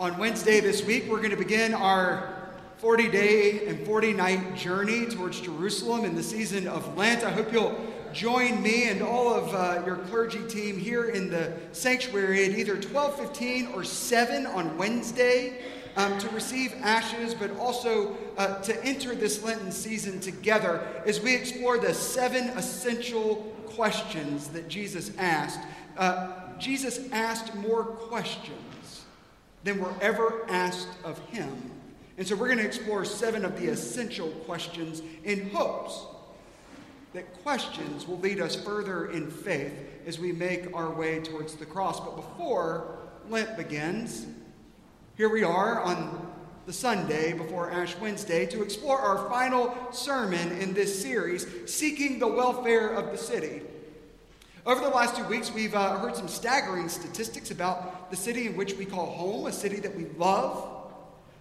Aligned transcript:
On 0.00 0.16
Wednesday 0.16 0.60
this 0.60 0.82
week, 0.82 1.04
we're 1.10 1.18
going 1.18 1.28
to 1.28 1.36
begin 1.36 1.74
our 1.74 2.48
40 2.78 3.10
day 3.10 3.66
and 3.66 3.84
40 3.84 4.14
night 4.14 4.56
journey 4.56 5.04
towards 5.04 5.42
Jerusalem 5.42 6.06
in 6.06 6.16
the 6.16 6.22
season 6.22 6.66
of 6.66 6.96
Lent. 6.96 7.22
I 7.22 7.28
hope 7.28 7.52
you'll 7.52 7.78
join 8.10 8.62
me 8.62 8.88
and 8.88 9.02
all 9.02 9.28
of 9.28 9.54
uh, 9.54 9.84
your 9.84 9.96
clergy 9.96 10.42
team 10.48 10.78
here 10.78 11.10
in 11.10 11.28
the 11.28 11.52
sanctuary 11.72 12.46
at 12.46 12.58
either 12.58 12.78
12:15 12.78 13.74
or 13.74 13.84
7 13.84 14.46
on 14.46 14.74
Wednesday 14.78 15.60
um, 15.96 16.16
to 16.16 16.30
receive 16.30 16.72
ashes, 16.80 17.34
but 17.34 17.54
also 17.58 18.16
uh, 18.38 18.58
to 18.62 18.82
enter 18.82 19.14
this 19.14 19.42
Lenten 19.42 19.70
season 19.70 20.18
together 20.18 20.80
as 21.04 21.20
we 21.20 21.34
explore 21.34 21.76
the 21.76 21.92
seven 21.92 22.44
essential 22.56 23.54
questions 23.66 24.48
that 24.48 24.66
Jesus 24.66 25.10
asked. 25.18 25.60
Uh, 25.98 26.56
Jesus 26.58 27.00
asked 27.12 27.54
more 27.54 27.84
questions 27.84 28.69
than 29.64 29.78
were 29.78 29.94
ever 30.00 30.44
asked 30.48 30.88
of 31.04 31.18
him. 31.28 31.70
And 32.18 32.26
so 32.26 32.36
we're 32.36 32.48
going 32.48 32.58
to 32.58 32.66
explore 32.66 33.04
seven 33.04 33.44
of 33.44 33.58
the 33.58 33.68
essential 33.68 34.28
questions 34.28 35.02
in 35.24 35.50
hopes 35.50 36.04
that 37.12 37.42
questions 37.42 38.06
will 38.06 38.18
lead 38.18 38.40
us 38.40 38.54
further 38.54 39.10
in 39.10 39.30
faith 39.30 39.72
as 40.06 40.18
we 40.18 40.32
make 40.32 40.74
our 40.74 40.90
way 40.90 41.20
towards 41.20 41.54
the 41.54 41.66
cross. 41.66 41.98
But 41.98 42.16
before 42.16 42.98
Lent 43.28 43.56
begins, 43.56 44.26
here 45.16 45.28
we 45.28 45.42
are 45.42 45.80
on 45.80 46.30
the 46.66 46.72
Sunday 46.72 47.32
before 47.32 47.70
Ash 47.70 47.96
Wednesday 47.96 48.46
to 48.46 48.62
explore 48.62 48.98
our 48.98 49.28
final 49.28 49.76
sermon 49.92 50.52
in 50.60 50.72
this 50.72 51.02
series, 51.02 51.46
Seeking 51.66 52.18
the 52.18 52.28
Welfare 52.28 52.90
of 52.90 53.10
the 53.10 53.18
City. 53.18 53.62
Over 54.66 54.82
the 54.82 54.90
last 54.90 55.16
two 55.16 55.24
weeks, 55.24 55.50
we've 55.50 55.74
uh, 55.74 55.96
heard 55.98 56.14
some 56.14 56.28
staggering 56.28 56.90
statistics 56.90 57.50
about 57.50 58.10
the 58.10 58.16
city 58.16 58.46
in 58.46 58.56
which 58.56 58.74
we 58.74 58.84
call 58.84 59.06
home, 59.06 59.46
a 59.46 59.52
city 59.52 59.76
that 59.76 59.96
we 59.96 60.04
love. 60.18 60.82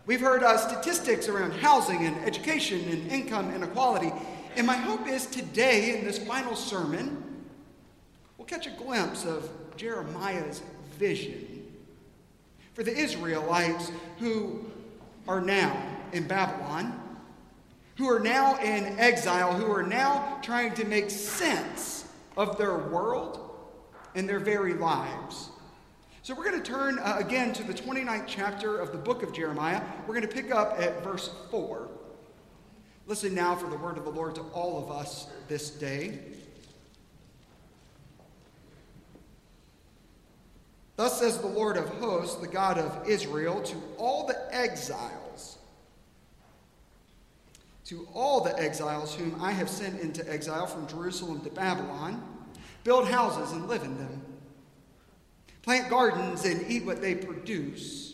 We've 0.06 0.22
heard 0.22 0.42
uh, 0.42 0.56
statistics 0.58 1.28
around 1.28 1.52
housing 1.52 2.06
and 2.06 2.16
education 2.26 2.80
and 2.90 3.12
income 3.12 3.54
inequality. 3.54 4.14
And 4.56 4.66
my 4.66 4.78
hope 4.78 5.06
is 5.06 5.26
today, 5.26 6.00
in 6.00 6.06
this 6.06 6.18
final 6.18 6.56
sermon, 6.56 7.46
we'll 8.38 8.46
catch 8.46 8.68
a 8.68 8.72
glimpse 8.72 9.26
of 9.26 9.50
Jeremiah's 9.76 10.62
vision 10.98 11.68
for 12.74 12.84
the 12.84 12.96
Israelites 12.96 13.92
who 14.20 14.66
are 15.28 15.42
now 15.42 15.76
in 16.14 16.26
Babylon, 16.26 16.98
who 17.98 18.10
are 18.10 18.20
now 18.20 18.58
in 18.60 18.98
exile, 18.98 19.52
who 19.54 19.70
are 19.70 19.84
now 19.84 20.40
trying 20.42 20.74
to 20.76 20.86
make 20.86 21.10
sense 21.10 21.99
of 22.40 22.58
their 22.58 22.78
world 22.78 23.54
and 24.16 24.28
their 24.28 24.40
very 24.40 24.74
lives. 24.74 25.50
So 26.24 26.34
we're 26.34 26.50
going 26.50 26.64
to 26.64 26.72
turn 26.72 26.98
uh, 27.00 27.18
again 27.20 27.52
to 27.52 27.64
the 27.64 27.74
29th 27.74 28.28
chapter 28.28 28.78
of 28.78 28.94
the 28.94 28.98
book 28.98 29.24
of 29.24 29.34
Jeremiah. 29.34 29.82
We're 30.08 30.16
going 30.16 30.28
to 30.28 30.34
pick 30.34 30.50
up 30.50 30.80
at 30.80 31.04
verse 31.04 31.30
4. 31.52 31.90
Listen 33.08 33.36
now 33.36 33.58
for 33.58 33.70
the 33.70 33.76
word 33.76 33.98
of 33.98 34.06
the 34.06 34.12
Lord 34.12 34.36
to 34.36 34.42
all 34.54 34.82
of 34.82 34.90
us 34.90 35.28
this 35.50 35.70
day. 35.70 36.18
Thus 40.96 41.20
says 41.20 41.40
the 41.40 41.48
Lord 41.48 41.76
of 41.76 41.90
hosts, 41.96 42.36
the 42.38 42.48
God 42.48 42.78
of 42.78 43.10
Israel, 43.10 43.62
to 43.64 43.76
all 43.98 44.26
the 44.26 44.38
exiles, 44.56 45.12
to 47.90 48.08
all 48.14 48.42
the 48.42 48.56
exiles 48.60 49.16
whom 49.16 49.36
I 49.42 49.52
have 49.52 49.68
sent 49.68 50.00
into 50.00 50.32
exile 50.32 50.68
from 50.68 50.88
Jerusalem 50.88 51.42
to 51.42 51.50
Babylon, 51.50 52.24
build 52.84 53.08
houses 53.08 53.52
and 53.52 53.68
live 53.68 53.82
in 53.82 53.98
them, 53.98 54.22
plant 55.64 55.90
gardens 55.90 56.46
and 56.46 56.70
eat 56.70 56.86
what 56.86 57.02
they 57.02 57.16
produce. 57.16 58.14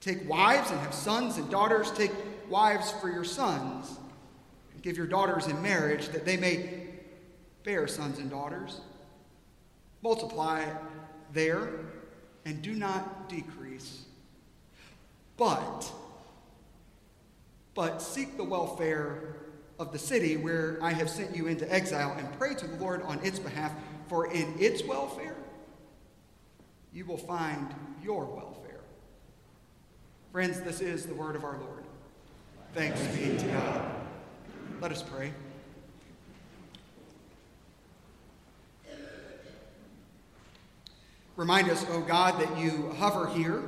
Take 0.00 0.28
wives 0.28 0.72
and 0.72 0.80
have 0.80 0.92
sons 0.92 1.36
and 1.36 1.48
daughters. 1.48 1.92
Take 1.92 2.10
wives 2.48 2.90
for 2.90 3.08
your 3.08 3.22
sons, 3.22 3.98
and 4.74 4.82
give 4.82 4.96
your 4.96 5.06
daughters 5.06 5.46
in 5.46 5.62
marriage 5.62 6.08
that 6.08 6.24
they 6.24 6.36
may 6.36 6.88
bear 7.62 7.86
sons 7.86 8.18
and 8.18 8.28
daughters. 8.28 8.80
Multiply 10.02 10.64
there 11.32 11.70
and 12.44 12.62
do 12.62 12.74
not 12.74 13.28
decrease. 13.28 14.02
But, 15.36 15.88
but 17.76 18.00
seek 18.00 18.38
the 18.38 18.44
welfare 18.44 19.36
of 19.78 19.92
the 19.92 19.98
city 19.98 20.38
where 20.38 20.78
I 20.82 20.92
have 20.92 21.10
sent 21.10 21.36
you 21.36 21.46
into 21.46 21.70
exile 21.72 22.16
and 22.18 22.26
pray 22.38 22.54
to 22.54 22.66
the 22.66 22.76
Lord 22.82 23.02
on 23.02 23.22
its 23.22 23.38
behalf, 23.38 23.72
for 24.08 24.32
in 24.32 24.54
its 24.58 24.82
welfare 24.82 25.36
you 26.92 27.04
will 27.04 27.18
find 27.18 27.68
your 28.02 28.24
welfare. 28.24 28.80
Friends, 30.32 30.62
this 30.62 30.80
is 30.80 31.04
the 31.04 31.14
word 31.14 31.36
of 31.36 31.44
our 31.44 31.58
Lord. 31.58 31.84
Thanks 32.72 33.00
be 33.08 33.36
to 33.36 33.46
God. 33.48 33.90
Let 34.80 34.90
us 34.90 35.02
pray. 35.02 35.32
Remind 41.36 41.68
us, 41.68 41.84
O 41.90 41.96
oh 41.96 42.00
God, 42.00 42.40
that 42.40 42.58
you 42.58 42.94
hover 42.98 43.28
here. 43.28 43.62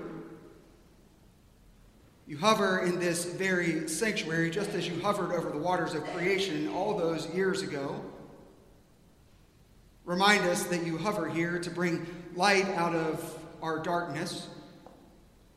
You 2.28 2.36
hover 2.36 2.80
in 2.80 3.00
this 3.00 3.24
very 3.24 3.88
sanctuary 3.88 4.50
just 4.50 4.74
as 4.74 4.86
you 4.86 5.00
hovered 5.00 5.32
over 5.32 5.48
the 5.48 5.56
waters 5.56 5.94
of 5.94 6.04
creation 6.08 6.68
all 6.74 6.94
those 6.94 7.26
years 7.30 7.62
ago. 7.62 7.98
Remind 10.04 10.44
us 10.44 10.64
that 10.64 10.84
you 10.84 10.98
hover 10.98 11.26
here 11.26 11.58
to 11.58 11.70
bring 11.70 12.06
light 12.36 12.66
out 12.66 12.94
of 12.94 13.38
our 13.62 13.78
darkness, 13.78 14.46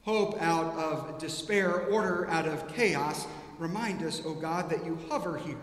hope 0.04 0.42
out 0.42 0.74
of 0.78 1.20
despair, 1.20 1.88
order 1.88 2.30
out 2.30 2.48
of 2.48 2.74
chaos. 2.74 3.28
Remind 3.60 4.02
us, 4.02 4.22
O 4.24 4.30
oh 4.30 4.34
God, 4.34 4.70
that 4.70 4.86
you 4.86 4.98
hover 5.10 5.38
here, 5.38 5.58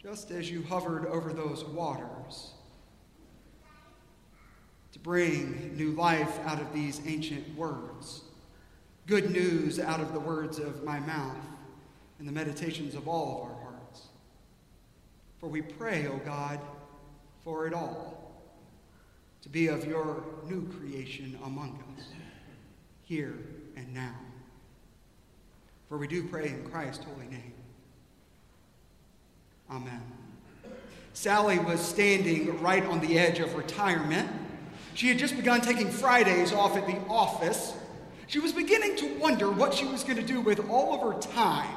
just 0.00 0.30
as 0.30 0.48
you 0.48 0.62
hovered 0.62 1.06
over 1.06 1.32
those 1.32 1.64
waters 1.64 2.52
to 4.92 5.00
bring 5.00 5.76
new 5.76 5.90
life 5.90 6.38
out 6.46 6.60
of 6.60 6.72
these 6.72 7.00
ancient 7.04 7.56
words, 7.56 8.22
good 9.10 9.32
news 9.32 9.80
out 9.80 9.98
of 9.98 10.12
the 10.12 10.20
words 10.20 10.60
of 10.60 10.84
my 10.84 11.00
mouth 11.00 11.36
and 12.20 12.28
the 12.28 12.32
meditations 12.32 12.94
of 12.94 13.08
all 13.08 13.42
of 13.42 13.50
our 13.50 13.72
hearts. 13.72 14.06
For 15.40 15.48
we 15.48 15.62
pray, 15.62 16.06
O 16.06 16.18
God, 16.24 16.60
for 17.42 17.66
it 17.66 17.74
all 17.74 18.32
to 19.42 19.48
be 19.48 19.66
of 19.66 19.84
your 19.84 20.22
new 20.48 20.64
creation 20.78 21.36
among 21.44 21.82
us, 21.98 22.04
here 23.02 23.34
and 23.74 23.92
now. 23.92 24.14
For 25.88 25.98
we 25.98 26.06
do 26.06 26.22
pray 26.22 26.46
in 26.46 26.70
Christ's 26.70 27.04
holy 27.04 27.26
name. 27.26 27.54
Amen. 29.68 30.02
Sally 31.14 31.58
was 31.58 31.80
standing 31.80 32.62
right 32.62 32.84
on 32.84 33.00
the 33.00 33.18
edge 33.18 33.40
of 33.40 33.56
retirement 33.56 34.30
she 34.94 35.08
had 35.08 35.18
just 35.18 35.36
begun 35.36 35.60
taking 35.60 35.90
Fridays 35.90 36.52
off 36.52 36.76
at 36.76 36.86
the 36.86 36.96
office. 37.08 37.74
She 38.30 38.38
was 38.38 38.52
beginning 38.52 38.94
to 38.98 39.18
wonder 39.18 39.50
what 39.50 39.74
she 39.74 39.86
was 39.86 40.04
going 40.04 40.16
to 40.16 40.22
do 40.22 40.40
with 40.40 40.70
all 40.70 40.94
of 40.94 41.00
her 41.00 41.20
time. 41.32 41.76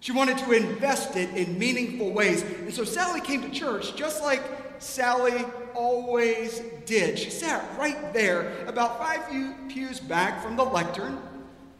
She 0.00 0.12
wanted 0.12 0.36
to 0.36 0.52
invest 0.52 1.16
it 1.16 1.30
in 1.30 1.58
meaningful 1.58 2.12
ways. 2.12 2.42
And 2.42 2.74
so 2.74 2.84
Sally 2.84 3.22
came 3.22 3.40
to 3.40 3.48
church 3.48 3.96
just 3.96 4.22
like 4.22 4.42
Sally 4.80 5.46
always 5.72 6.60
did. 6.84 7.18
She 7.18 7.30
sat 7.30 7.64
right 7.78 8.12
there, 8.12 8.66
about 8.66 8.98
five 8.98 9.26
pews 9.70 9.98
back 9.98 10.42
from 10.42 10.56
the 10.56 10.62
lectern, 10.62 11.18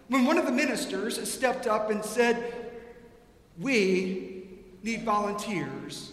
when 0.09 0.25
one 0.25 0.39
of 0.39 0.47
the 0.47 0.53
ministers 0.53 1.31
stepped 1.31 1.67
up 1.67 1.91
and 1.91 2.03
said, 2.03 2.73
We 3.61 4.49
need 4.83 5.03
volunteers. 5.03 6.13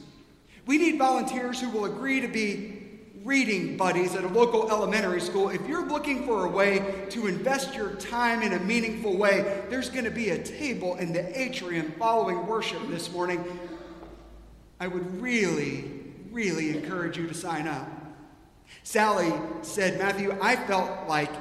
We 0.65 0.77
need 0.79 0.97
volunteers 0.97 1.61
who 1.61 1.69
will 1.69 1.85
agree 1.85 2.19
to 2.19 2.27
be 2.27 2.78
reading 3.23 3.75
buddies 3.75 4.15
at 4.15 4.23
a 4.23 4.27
local 4.27 4.69
elementary 4.71 5.19
school, 5.19 5.49
if 5.49 5.67
you're 5.67 5.87
looking 5.87 6.25
for 6.25 6.45
a 6.45 6.49
way 6.49 7.05
to 7.09 7.27
invest 7.27 7.75
your 7.75 7.91
time 7.95 8.41
in 8.41 8.53
a 8.53 8.59
meaningful 8.59 9.17
way, 9.17 9.63
there's 9.69 9.89
going 9.89 10.05
to 10.05 10.11
be 10.11 10.29
a 10.29 10.41
table 10.41 10.95
in 10.95 11.11
the 11.11 11.39
atrium 11.39 11.93
following 11.99 12.45
worship 12.47 12.79
this 12.89 13.11
morning. 13.11 13.43
I 14.79 14.87
would 14.87 15.21
really, 15.21 15.91
really 16.31 16.69
encourage 16.69 17.17
you 17.17 17.27
to 17.27 17.33
sign 17.33 17.67
up. 17.67 17.89
Sally 18.83 19.33
said, 19.61 19.99
Matthew, 19.99 20.37
I 20.41 20.55
felt 20.55 21.07
like 21.07 21.31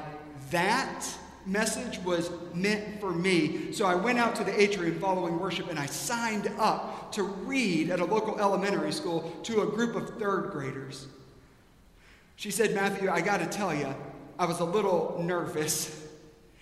that 0.50 1.06
message 1.46 1.98
was 2.00 2.31
meant 2.52 3.00
for 3.00 3.12
me. 3.12 3.72
So 3.72 3.86
I 3.86 3.94
went 3.94 4.19
out 4.19 4.34
to 4.36 4.44
the 4.44 4.60
atrium 4.60 4.98
following 4.98 5.38
worship 5.38 5.70
and 5.70 5.78
I 5.78 5.86
signed 5.86 6.50
up 6.58 7.12
to 7.12 7.22
read 7.22 7.90
at 7.90 8.00
a 8.00 8.04
local 8.04 8.38
elementary 8.38 8.92
school 8.92 9.32
to 9.44 9.62
a 9.62 9.66
group 9.66 9.94
of 9.94 10.19
third 10.19 10.50
graders. 10.50 11.06
She 12.38 12.52
said, 12.52 12.73
Matthew, 12.73 13.11
I 13.11 13.20
got 13.20 13.38
to 13.38 13.46
tell 13.46 13.75
you, 13.75 13.93
I 14.38 14.46
was 14.46 14.61
a 14.61 14.64
little 14.64 15.20
nervous. 15.20 16.06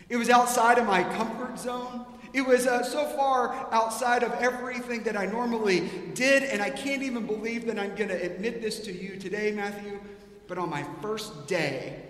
It 0.08 0.16
was 0.16 0.30
outside 0.30 0.78
of 0.78 0.86
my 0.86 1.02
comfort 1.02 1.58
zone. 1.58 2.06
It 2.32 2.40
was 2.40 2.66
uh, 2.66 2.82
so 2.82 3.04
far 3.14 3.68
outside 3.70 4.22
of 4.22 4.32
everything 4.40 5.02
that 5.02 5.18
I 5.18 5.26
normally 5.26 5.90
did, 6.14 6.44
and 6.44 6.62
I 6.62 6.70
can't 6.70 7.02
even 7.02 7.26
believe 7.26 7.66
that 7.66 7.78
I'm 7.78 7.94
going 7.94 8.08
to 8.08 8.14
admit 8.14 8.62
this 8.62 8.80
to 8.86 8.92
you 8.92 9.18
today, 9.18 9.52
Matthew. 9.52 10.00
But 10.48 10.56
on 10.56 10.70
my 10.70 10.82
first 11.02 11.46
day, 11.46 12.04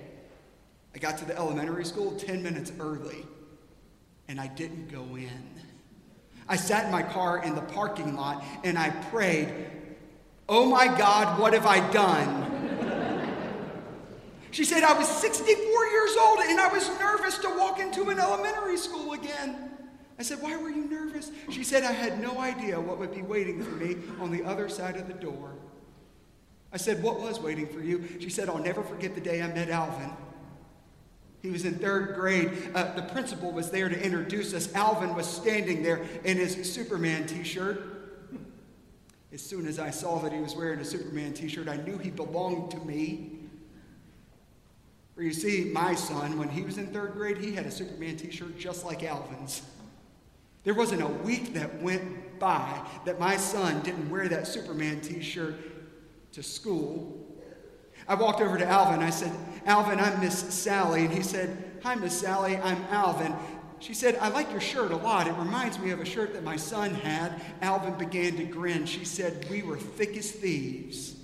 I 0.94 0.98
got 0.98 1.18
to 1.18 1.24
the 1.24 1.36
elementary 1.36 1.84
school 1.84 2.12
10 2.12 2.44
minutes 2.44 2.70
early, 2.78 3.26
and 4.28 4.40
I 4.40 4.46
didn't 4.46 4.92
go 4.92 5.16
in. 5.16 5.42
I 6.48 6.54
sat 6.54 6.84
in 6.84 6.92
my 6.92 7.02
car 7.02 7.42
in 7.42 7.56
the 7.56 7.62
parking 7.62 8.14
lot 8.14 8.44
and 8.62 8.78
I 8.78 8.90
prayed, 9.10 9.52
Oh 10.48 10.66
my 10.66 10.86
God, 10.86 11.40
what 11.40 11.52
have 11.52 11.66
I 11.66 11.80
done? 11.90 12.55
She 14.50 14.64
said, 14.64 14.82
I 14.82 14.96
was 14.96 15.08
64 15.08 15.86
years 15.86 16.16
old 16.16 16.38
and 16.40 16.60
I 16.60 16.68
was 16.68 16.88
nervous 16.98 17.38
to 17.38 17.48
walk 17.50 17.80
into 17.80 18.10
an 18.10 18.18
elementary 18.18 18.76
school 18.76 19.12
again. 19.12 19.70
I 20.18 20.22
said, 20.22 20.40
Why 20.40 20.56
were 20.56 20.70
you 20.70 20.84
nervous? 20.88 21.30
She 21.50 21.64
said, 21.64 21.82
I 21.82 21.92
had 21.92 22.20
no 22.20 22.38
idea 22.38 22.80
what 22.80 22.98
would 22.98 23.14
be 23.14 23.22
waiting 23.22 23.62
for 23.62 23.70
me 23.72 23.96
on 24.20 24.30
the 24.30 24.44
other 24.44 24.68
side 24.68 24.96
of 24.96 25.08
the 25.08 25.14
door. 25.14 25.54
I 26.72 26.78
said, 26.78 27.02
What 27.02 27.20
was 27.20 27.40
waiting 27.40 27.66
for 27.66 27.80
you? 27.80 28.04
She 28.20 28.30
said, 28.30 28.48
I'll 28.48 28.58
never 28.58 28.82
forget 28.82 29.14
the 29.14 29.20
day 29.20 29.42
I 29.42 29.48
met 29.48 29.68
Alvin. 29.68 30.10
He 31.42 31.50
was 31.50 31.64
in 31.64 31.74
third 31.76 32.14
grade. 32.14 32.50
Uh, 32.74 32.94
the 32.94 33.02
principal 33.02 33.52
was 33.52 33.70
there 33.70 33.88
to 33.88 34.02
introduce 34.04 34.52
us. 34.52 34.74
Alvin 34.74 35.14
was 35.14 35.26
standing 35.26 35.82
there 35.82 36.04
in 36.24 36.38
his 36.38 36.72
Superman 36.72 37.26
t 37.26 37.44
shirt. 37.44 37.92
As 39.32 39.42
soon 39.42 39.66
as 39.66 39.78
I 39.78 39.90
saw 39.90 40.18
that 40.20 40.32
he 40.32 40.40
was 40.40 40.56
wearing 40.56 40.80
a 40.80 40.84
Superman 40.84 41.34
t 41.34 41.46
shirt, 41.46 41.68
I 41.68 41.76
knew 41.76 41.98
he 41.98 42.10
belonged 42.10 42.70
to 42.72 42.78
me. 42.78 43.38
For 45.16 45.22
you 45.22 45.32
see, 45.32 45.70
my 45.72 45.94
son, 45.94 46.38
when 46.38 46.50
he 46.50 46.60
was 46.60 46.76
in 46.76 46.88
third 46.88 47.14
grade, 47.14 47.38
he 47.38 47.54
had 47.54 47.64
a 47.64 47.70
Superman 47.70 48.18
t 48.18 48.30
shirt 48.30 48.58
just 48.58 48.84
like 48.84 49.02
Alvin's. 49.02 49.62
There 50.62 50.74
wasn't 50.74 51.00
a 51.00 51.06
week 51.06 51.54
that 51.54 51.80
went 51.80 52.38
by 52.38 52.86
that 53.06 53.18
my 53.18 53.38
son 53.38 53.80
didn't 53.80 54.10
wear 54.10 54.28
that 54.28 54.46
Superman 54.46 55.00
t 55.00 55.22
shirt 55.22 55.54
to 56.32 56.42
school. 56.42 57.16
I 58.06 58.14
walked 58.14 58.42
over 58.42 58.58
to 58.58 58.66
Alvin. 58.66 59.00
I 59.00 59.08
said, 59.08 59.32
Alvin, 59.64 59.98
I'm 59.98 60.20
Miss 60.20 60.38
Sally. 60.38 61.06
And 61.06 61.14
he 61.14 61.22
said, 61.22 61.80
Hi, 61.82 61.94
Miss 61.94 62.20
Sally, 62.20 62.58
I'm 62.58 62.84
Alvin. 62.90 63.34
She 63.78 63.94
said, 63.94 64.18
I 64.20 64.28
like 64.28 64.50
your 64.50 64.60
shirt 64.60 64.90
a 64.90 64.96
lot. 64.96 65.26
It 65.26 65.34
reminds 65.34 65.78
me 65.78 65.92
of 65.92 66.00
a 66.00 66.04
shirt 66.04 66.34
that 66.34 66.44
my 66.44 66.56
son 66.56 66.94
had. 66.94 67.40
Alvin 67.62 67.94
began 67.94 68.36
to 68.36 68.44
grin. 68.44 68.84
She 68.84 69.06
said, 69.06 69.46
We 69.50 69.62
were 69.62 69.78
thick 69.78 70.14
as 70.18 70.30
thieves. 70.30 71.16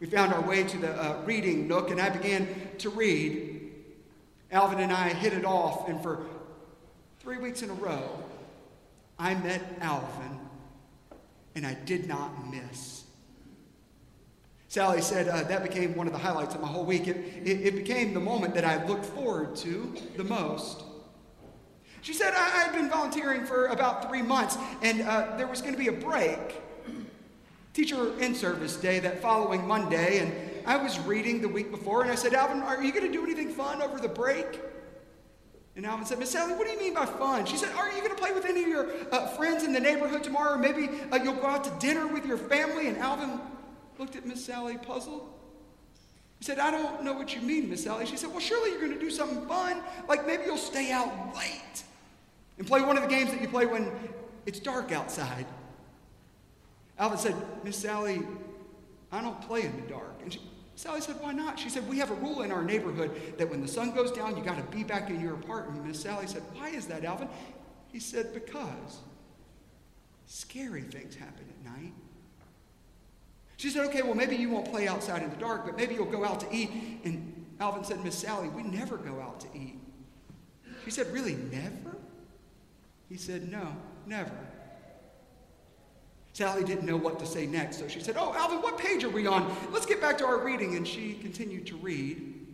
We 0.00 0.06
found 0.06 0.32
our 0.32 0.40
way 0.40 0.62
to 0.62 0.78
the 0.78 0.90
uh, 0.90 1.22
reading 1.24 1.66
nook, 1.66 1.90
and 1.90 2.00
I 2.00 2.10
began 2.10 2.48
to 2.78 2.90
read. 2.90 3.56
Alvin 4.50 4.80
and 4.80 4.92
I 4.92 5.08
hit 5.08 5.32
it 5.32 5.44
off, 5.44 5.88
and 5.88 6.02
for 6.02 6.24
three 7.20 7.36
weeks 7.36 7.62
in 7.62 7.70
a 7.70 7.74
row, 7.74 8.22
I 9.18 9.34
met 9.34 9.60
Alvin, 9.80 10.38
and 11.54 11.66
I 11.66 11.74
did 11.74 12.08
not 12.08 12.50
miss. 12.50 13.04
Sally 14.68 15.00
said 15.00 15.28
uh, 15.28 15.42
that 15.44 15.62
became 15.62 15.96
one 15.96 16.06
of 16.06 16.12
the 16.12 16.18
highlights 16.18 16.54
of 16.54 16.60
my 16.60 16.68
whole 16.68 16.84
week. 16.84 17.08
It, 17.08 17.16
it, 17.44 17.66
it, 17.66 17.74
became 17.74 18.12
the 18.14 18.20
moment 18.20 18.54
that 18.54 18.64
I 18.64 18.84
looked 18.86 19.06
forward 19.06 19.56
to 19.56 19.94
the 20.16 20.24
most. 20.24 20.84
She 22.02 22.12
said 22.12 22.34
I, 22.34 22.48
had 22.50 22.72
been 22.72 22.88
volunteering 22.88 23.44
for 23.44 23.66
about 23.66 24.08
three 24.08 24.22
months, 24.22 24.56
and 24.82 25.02
uh, 25.02 25.36
there 25.36 25.46
was 25.46 25.60
going 25.60 25.72
to 25.72 25.78
be 25.78 25.88
a 25.88 25.92
break. 25.92 26.60
Teacher 27.78 28.18
in 28.18 28.34
service 28.34 28.74
day 28.74 28.98
that 28.98 29.22
following 29.22 29.64
Monday, 29.64 30.18
and 30.18 30.34
I 30.66 30.76
was 30.76 30.98
reading 30.98 31.40
the 31.40 31.46
week 31.46 31.70
before, 31.70 32.02
and 32.02 32.10
I 32.10 32.16
said, 32.16 32.34
Alvin, 32.34 32.60
are 32.60 32.82
you 32.82 32.90
going 32.90 33.06
to 33.06 33.12
do 33.12 33.22
anything 33.22 33.50
fun 33.50 33.80
over 33.80 34.00
the 34.00 34.08
break? 34.08 34.58
And 35.76 35.86
Alvin 35.86 36.04
said, 36.04 36.18
Miss 36.18 36.32
Sally, 36.32 36.54
what 36.54 36.66
do 36.66 36.72
you 36.72 36.78
mean 36.80 36.94
by 36.94 37.06
fun? 37.06 37.46
She 37.46 37.56
said, 37.56 37.72
Are 37.76 37.86
you 37.92 37.98
going 37.98 38.10
to 38.10 38.16
play 38.16 38.32
with 38.32 38.46
any 38.46 38.64
of 38.64 38.68
your 38.68 38.88
uh, 39.12 39.28
friends 39.28 39.62
in 39.62 39.72
the 39.72 39.78
neighborhood 39.78 40.24
tomorrow? 40.24 40.54
Or 40.54 40.58
maybe 40.58 40.90
uh, 41.12 41.20
you'll 41.22 41.34
go 41.34 41.46
out 41.46 41.62
to 41.62 41.70
dinner 41.78 42.08
with 42.08 42.26
your 42.26 42.36
family? 42.36 42.88
And 42.88 42.98
Alvin 42.98 43.38
looked 43.96 44.16
at 44.16 44.26
Miss 44.26 44.44
Sally 44.44 44.76
puzzled. 44.76 45.32
He 46.40 46.44
said, 46.46 46.58
I 46.58 46.72
don't 46.72 47.04
know 47.04 47.12
what 47.12 47.32
you 47.32 47.42
mean, 47.42 47.70
Miss 47.70 47.84
Sally. 47.84 48.06
She 48.06 48.16
said, 48.16 48.30
Well, 48.30 48.40
surely 48.40 48.70
you're 48.70 48.80
going 48.80 48.94
to 48.94 48.98
do 48.98 49.08
something 49.08 49.46
fun. 49.46 49.82
Like 50.08 50.26
maybe 50.26 50.42
you'll 50.46 50.56
stay 50.56 50.90
out 50.90 51.36
late 51.36 51.84
and 52.58 52.66
play 52.66 52.82
one 52.82 52.96
of 52.96 53.04
the 53.04 53.08
games 53.08 53.30
that 53.30 53.40
you 53.40 53.46
play 53.46 53.66
when 53.66 53.88
it's 54.46 54.58
dark 54.58 54.90
outside. 54.90 55.46
Alvin 56.98 57.18
said, 57.18 57.34
Miss 57.64 57.76
Sally, 57.76 58.22
I 59.12 59.20
don't 59.20 59.40
play 59.42 59.62
in 59.62 59.74
the 59.80 59.86
dark. 59.88 60.20
And 60.22 60.32
she, 60.32 60.40
Sally 60.74 61.00
said, 61.00 61.16
Why 61.20 61.32
not? 61.32 61.58
She 61.58 61.68
said, 61.68 61.88
We 61.88 61.98
have 61.98 62.10
a 62.10 62.14
rule 62.14 62.42
in 62.42 62.52
our 62.52 62.62
neighborhood 62.62 63.10
that 63.38 63.48
when 63.48 63.60
the 63.60 63.68
sun 63.68 63.92
goes 63.92 64.12
down, 64.12 64.36
you 64.36 64.44
got 64.44 64.56
to 64.56 64.76
be 64.76 64.84
back 64.84 65.10
in 65.10 65.20
your 65.20 65.34
apartment. 65.34 65.84
Miss 65.84 66.00
Sally 66.00 66.26
said, 66.26 66.42
Why 66.54 66.68
is 66.68 66.86
that, 66.86 67.04
Alvin? 67.04 67.28
He 67.92 68.00
said, 68.00 68.34
Because 68.34 68.98
scary 70.26 70.82
things 70.82 71.14
happen 71.14 71.44
at 71.48 71.72
night. 71.72 71.92
She 73.56 73.70
said, 73.70 73.86
Okay, 73.86 74.02
well, 74.02 74.14
maybe 74.14 74.36
you 74.36 74.50
won't 74.50 74.70
play 74.70 74.86
outside 74.86 75.22
in 75.22 75.30
the 75.30 75.36
dark, 75.36 75.66
but 75.66 75.76
maybe 75.76 75.94
you'll 75.94 76.06
go 76.06 76.24
out 76.24 76.40
to 76.40 76.46
eat. 76.52 76.70
And 77.04 77.46
Alvin 77.60 77.84
said, 77.84 78.04
Miss 78.04 78.16
Sally, 78.16 78.48
we 78.48 78.62
never 78.62 78.96
go 78.96 79.20
out 79.20 79.40
to 79.40 79.48
eat. 79.54 79.78
She 80.84 80.90
said, 80.90 81.12
Really, 81.12 81.34
never? 81.34 81.96
He 83.08 83.16
said, 83.16 83.50
No, 83.50 83.76
never. 84.06 84.30
Sally 86.38 86.62
didn't 86.62 86.86
know 86.86 86.96
what 86.96 87.18
to 87.18 87.26
say 87.26 87.46
next, 87.46 87.80
so 87.80 87.88
she 87.88 87.98
said, 87.98 88.14
Oh, 88.16 88.32
Alvin, 88.32 88.62
what 88.62 88.78
page 88.78 89.02
are 89.02 89.08
we 89.08 89.26
on? 89.26 89.52
Let's 89.72 89.86
get 89.86 90.00
back 90.00 90.16
to 90.18 90.24
our 90.24 90.38
reading. 90.38 90.76
And 90.76 90.86
she 90.86 91.14
continued 91.14 91.66
to 91.66 91.76
read. 91.78 92.46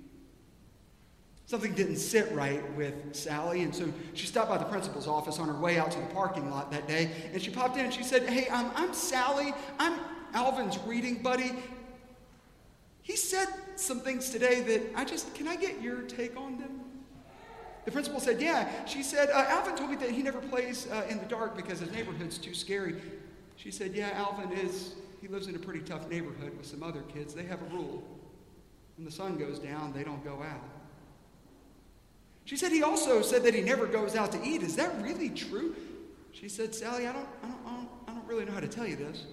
Something 1.45 1.75
didn't 1.75 1.99
sit 1.99 2.33
right 2.33 2.63
with 2.79 2.95
Sally, 3.15 3.61
and 3.61 3.75
so 3.75 3.93
she 4.15 4.27
stopped 4.27 4.49
by 4.49 4.57
the 4.57 4.65
principal's 4.65 5.07
office 5.07 5.39
on 5.39 5.49
her 5.49 5.61
way 5.61 5.77
out 5.77 5.91
to 5.91 6.01
the 6.01 6.07
parking 6.07 6.51
lot 6.51 6.71
that 6.71 6.89
day. 6.89 7.11
And 7.35 7.43
she 7.43 7.51
popped 7.51 7.77
in 7.77 7.85
and 7.85 7.93
she 7.93 8.03
said, 8.03 8.27
Hey, 8.27 8.49
um, 8.49 8.73
I'm 8.75 8.95
Sally. 8.95 9.53
I'm 9.79 10.01
Alvin's 10.33 10.79
reading 10.87 11.17
buddy. 11.17 11.53
He 13.03 13.17
said 13.17 13.49
some 13.77 14.01
things 14.01 14.31
today 14.31 14.63
that 14.63 14.99
I 14.99 15.05
just, 15.05 15.35
can 15.35 15.47
I 15.47 15.57
get 15.57 15.83
your 15.83 16.01
take 16.05 16.39
on 16.39 16.59
them? 16.59 16.81
The 17.85 17.91
principal 17.91 18.19
said, 18.19 18.41
Yeah. 18.41 18.87
She 18.87 19.03
said, 19.03 19.29
uh, 19.29 19.45
Alvin 19.49 19.77
told 19.77 19.91
me 19.91 19.97
that 19.97 20.11
he 20.11 20.23
never 20.23 20.41
plays 20.41 20.91
uh, 20.91 21.05
in 21.11 21.19
the 21.19 21.27
dark 21.27 21.55
because 21.55 21.81
his 21.81 21.93
neighborhood's 21.93 22.39
too 22.39 22.55
scary. 22.55 22.95
She 23.57 23.71
said, 23.71 23.95
Yeah, 23.95 24.11
Alvin 24.15 24.53
is, 24.53 24.95
he 25.21 25.29
lives 25.29 25.47
in 25.47 25.57
a 25.57 25.59
pretty 25.59 25.81
tough 25.81 26.09
neighborhood 26.09 26.57
with 26.57 26.67
some 26.67 26.83
other 26.83 27.03
kids. 27.03 27.35
They 27.35 27.45
have 27.45 27.63
a 27.63 27.67
rule. 27.67 28.03
When 28.97 29.05
the 29.05 29.11
sun 29.11 29.37
goes 29.37 29.59
down, 29.59 29.93
they 29.93 30.05
don't 30.05 30.23
go 30.25 30.43
out. 30.43 30.63
She 32.45 32.57
said 32.57 32.73
he 32.73 32.83
also 32.83 33.23
said 33.23 33.43
that 33.45 33.55
he 33.55 33.63
never 33.63 33.87
goes 33.87 34.15
out 34.15 34.31
to 34.33 34.45
eat. 34.45 34.63
Is 34.63 34.77
that 34.77 34.95
really 35.01 35.31
true? 35.31 35.75
She 36.33 36.49
said, 36.49 36.75
Sally, 36.75 37.07
I 37.07 37.13
don't, 37.13 37.29
I 37.43 37.47
don't, 37.47 37.61
I 37.67 37.71
don't, 37.77 37.89
I 38.09 38.13
don't 38.13 38.27
really 38.27 38.45
know 38.45 38.53
how 38.53 38.61
to 38.61 38.69
tell 38.69 38.87
you 38.87 38.97
this. 38.97 39.25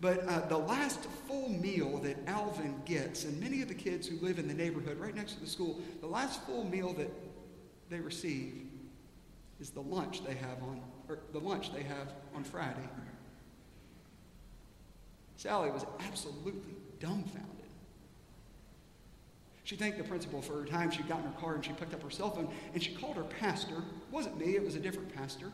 But 0.00 0.26
uh, 0.26 0.40
the 0.48 0.58
last 0.58 1.04
full 1.26 1.48
meal 1.48 1.98
that 1.98 2.16
Alvin 2.26 2.74
gets, 2.84 3.24
and 3.24 3.40
many 3.40 3.62
of 3.62 3.68
the 3.68 3.74
kids 3.74 4.06
who 4.06 4.18
live 4.18 4.38
in 4.38 4.48
the 4.48 4.54
neighborhood 4.54 4.98
right 4.98 5.14
next 5.14 5.34
to 5.34 5.40
the 5.40 5.46
school, 5.46 5.80
the 6.00 6.06
last 6.06 6.42
full 6.42 6.64
meal 6.64 6.92
that 6.94 7.10
they 7.88 8.00
receive 8.00 8.66
is 9.60 9.70
the 9.70 9.80
lunch 9.80 10.24
they 10.24 10.34
have 10.34 10.62
on, 10.62 10.80
or 11.08 11.18
the 11.32 11.40
lunch 11.40 11.72
they 11.72 11.82
have 11.82 12.12
on 12.34 12.44
Friday. 12.44 12.88
Sally 15.36 15.70
was 15.70 15.84
absolutely 16.06 16.74
dumbfounded. 17.00 17.50
She 19.64 19.76
thanked 19.76 19.98
the 19.98 20.04
principal 20.04 20.42
for 20.42 20.60
her 20.60 20.64
time. 20.64 20.90
She 20.90 21.02
got 21.04 21.20
in 21.20 21.24
her 21.24 21.40
car 21.40 21.54
and 21.54 21.64
she 21.64 21.72
picked 21.72 21.94
up 21.94 22.02
her 22.02 22.10
cell 22.10 22.30
phone 22.30 22.48
and 22.74 22.82
she 22.82 22.94
called 22.94 23.16
her 23.16 23.24
pastor. 23.24 23.76
It 23.76 24.12
wasn't 24.12 24.38
me, 24.38 24.56
it 24.56 24.64
was 24.64 24.74
a 24.74 24.80
different 24.80 25.14
pastor. 25.14 25.50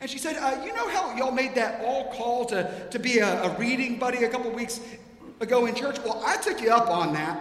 And 0.00 0.10
she 0.10 0.18
said, 0.18 0.36
uh, 0.36 0.64
You 0.64 0.74
know 0.74 0.88
how 0.88 1.16
y'all 1.16 1.30
made 1.30 1.54
that 1.54 1.84
all 1.84 2.12
call 2.12 2.44
to, 2.46 2.88
to 2.90 2.98
be 2.98 3.20
a, 3.20 3.44
a 3.44 3.56
reading 3.58 3.98
buddy 3.98 4.24
a 4.24 4.28
couple 4.28 4.50
weeks 4.50 4.80
ago 5.40 5.66
in 5.66 5.74
church? 5.74 5.98
Well, 6.04 6.20
I 6.26 6.36
took 6.36 6.60
you 6.60 6.70
up 6.70 6.88
on 6.88 7.12
that. 7.14 7.40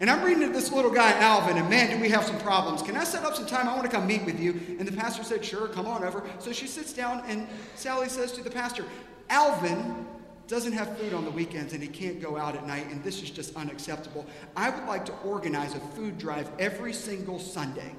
And 0.00 0.08
I'm 0.08 0.24
reading 0.24 0.46
to 0.46 0.52
this 0.52 0.70
little 0.70 0.92
guy, 0.92 1.10
Alvin, 1.18 1.56
and 1.56 1.68
man, 1.68 1.90
do 1.90 2.00
we 2.00 2.08
have 2.10 2.24
some 2.24 2.38
problems. 2.38 2.82
Can 2.82 2.96
I 2.96 3.02
set 3.02 3.24
up 3.24 3.34
some 3.34 3.46
time? 3.46 3.68
I 3.68 3.74
want 3.74 3.90
to 3.90 3.96
come 3.96 4.06
meet 4.06 4.24
with 4.24 4.38
you. 4.38 4.52
And 4.78 4.86
the 4.86 4.92
pastor 4.92 5.24
said, 5.24 5.44
Sure, 5.44 5.66
come 5.66 5.86
on 5.86 6.04
over. 6.04 6.22
So 6.38 6.52
she 6.52 6.68
sits 6.68 6.92
down, 6.92 7.24
and 7.26 7.48
Sally 7.74 8.08
says 8.08 8.30
to 8.32 8.42
the 8.42 8.50
pastor, 8.50 8.84
Alvin 9.28 10.06
doesn't 10.46 10.72
have 10.72 10.96
food 10.96 11.12
on 11.12 11.24
the 11.24 11.30
weekends 11.30 11.74
and 11.74 11.82
he 11.82 11.88
can't 11.88 12.22
go 12.22 12.38
out 12.38 12.54
at 12.56 12.66
night, 12.66 12.86
and 12.90 13.04
this 13.04 13.22
is 13.22 13.30
just 13.30 13.54
unacceptable. 13.54 14.24
I 14.56 14.70
would 14.70 14.86
like 14.86 15.04
to 15.06 15.12
organize 15.24 15.74
a 15.74 15.80
food 15.80 16.16
drive 16.16 16.50
every 16.58 16.94
single 16.94 17.38
Sunday 17.38 17.94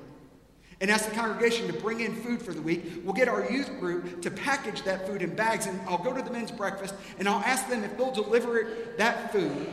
and 0.82 0.89
ask 0.89 1.08
the 1.08 1.15
congregation 1.15 1.68
to 1.68 1.74
bring 1.74 2.00
in 2.00 2.15
food 2.15 2.41
for 2.41 2.53
the 2.53 2.62
week. 2.62 3.03
We'll 3.03 3.13
get 3.13 3.27
our 3.27 3.51
youth 3.51 3.70
group 3.79 4.22
to 4.24 4.32
package 4.32 4.82
that 4.84 5.06
food 5.06 5.22
in 5.22 5.36
bags, 5.36 5.68
and 5.68 5.79
I'll 5.82 6.03
go 6.03 6.12
to 6.12 6.22
the 6.22 6.32
men's 6.32 6.51
breakfast 6.51 6.96
and 7.20 7.27
I'll 7.27 7.44
ask 7.44 7.70
them 7.70 7.84
if 7.84 7.96
they'll 7.98 8.12
deliver 8.12 8.68
that 8.98 9.32
food 9.32 9.68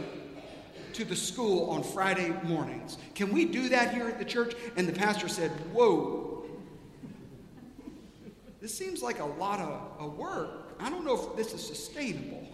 to 0.96 1.04
the 1.04 1.16
school 1.16 1.70
on 1.70 1.82
Friday 1.82 2.34
mornings. 2.42 2.98
Can 3.14 3.32
we 3.32 3.44
do 3.44 3.68
that 3.70 3.94
here 3.94 4.08
at 4.08 4.18
the 4.18 4.24
church? 4.24 4.54
And 4.76 4.88
the 4.88 4.92
pastor 4.92 5.28
said, 5.28 5.50
Whoa, 5.72 6.44
this 8.60 8.76
seems 8.76 9.02
like 9.02 9.20
a 9.20 9.24
lot 9.24 9.60
of, 9.60 10.00
of 10.00 10.18
work. 10.18 10.74
I 10.78 10.90
don't 10.90 11.04
know 11.04 11.14
if 11.14 11.36
this 11.36 11.52
is 11.54 11.66
sustainable. 11.66 12.46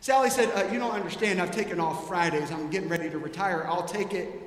Sally 0.00 0.30
said, 0.30 0.50
uh, 0.54 0.70
You 0.72 0.78
don't 0.78 0.94
understand. 0.94 1.40
I've 1.40 1.50
taken 1.50 1.80
off 1.80 2.06
Fridays. 2.06 2.50
I'm 2.50 2.70
getting 2.70 2.88
ready 2.88 3.10
to 3.10 3.18
retire. 3.18 3.66
I'll 3.66 3.86
take 3.86 4.12
it 4.12 4.46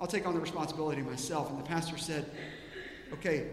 I'll 0.00 0.06
take 0.06 0.26
on 0.26 0.34
the 0.34 0.40
responsibility 0.40 1.02
myself. 1.02 1.50
And 1.50 1.58
the 1.58 1.64
pastor 1.64 1.98
said, 1.98 2.30
Okay, 3.12 3.48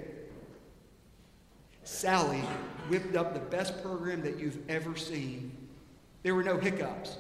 Sally 1.83 2.41
whipped 2.87 3.15
up 3.15 3.33
the 3.33 3.39
best 3.39 3.81
program 3.81 4.21
that 4.21 4.37
you've 4.37 4.57
ever 4.69 4.95
seen. 4.95 5.55
There 6.23 6.35
were 6.35 6.43
no 6.43 6.57
hiccups. 6.57 7.17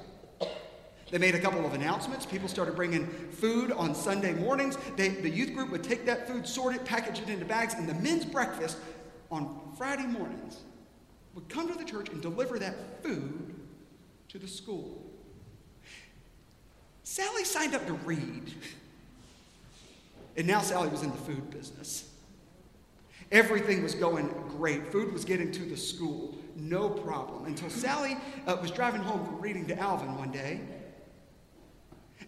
They 1.11 1.19
made 1.19 1.35
a 1.35 1.39
couple 1.39 1.65
of 1.65 1.73
announcements. 1.73 2.25
People 2.25 2.47
started 2.47 2.75
bringing 2.75 3.07
food 3.07 3.71
on 3.71 3.93
Sunday 3.93 4.33
mornings. 4.33 4.77
They, 4.95 5.09
the 5.09 5.29
youth 5.29 5.53
group 5.53 5.69
would 5.69 5.83
take 5.83 6.05
that 6.05 6.27
food, 6.27 6.47
sort 6.47 6.75
it, 6.75 6.83
package 6.83 7.19
it 7.19 7.29
into 7.29 7.45
bags, 7.45 7.75
and 7.75 7.87
the 7.87 7.93
men's 7.95 8.25
breakfast 8.25 8.77
on 9.31 9.59
Friday 9.77 10.07
mornings 10.07 10.59
would 11.35 11.47
come 11.47 11.67
to 11.67 11.77
the 11.77 11.83
church 11.83 12.09
and 12.09 12.21
deliver 12.21 12.57
that 12.59 13.03
food 13.03 13.53
to 14.29 14.39
the 14.39 14.47
school. 14.47 15.01
Sally 17.03 17.43
signed 17.43 17.75
up 17.75 17.85
to 17.85 17.93
read. 17.93 18.53
And 20.37 20.47
now 20.47 20.61
Sally 20.61 20.89
was 20.89 21.03
in 21.03 21.11
the 21.11 21.17
food 21.17 21.49
business. 21.51 22.09
Everything 23.31 23.83
was 23.83 23.95
going 23.95 24.27
great. 24.57 24.91
Food 24.91 25.13
was 25.13 25.23
getting 25.23 25.51
to 25.51 25.63
the 25.63 25.77
school, 25.77 26.35
no 26.55 26.89
problem. 26.89 27.45
Until 27.45 27.69
Sally 27.69 28.17
uh, 28.47 28.57
was 28.61 28.71
driving 28.71 29.01
home 29.01 29.25
from 29.25 29.39
reading 29.39 29.65
to 29.67 29.79
Alvin 29.79 30.17
one 30.17 30.31
day. 30.31 30.61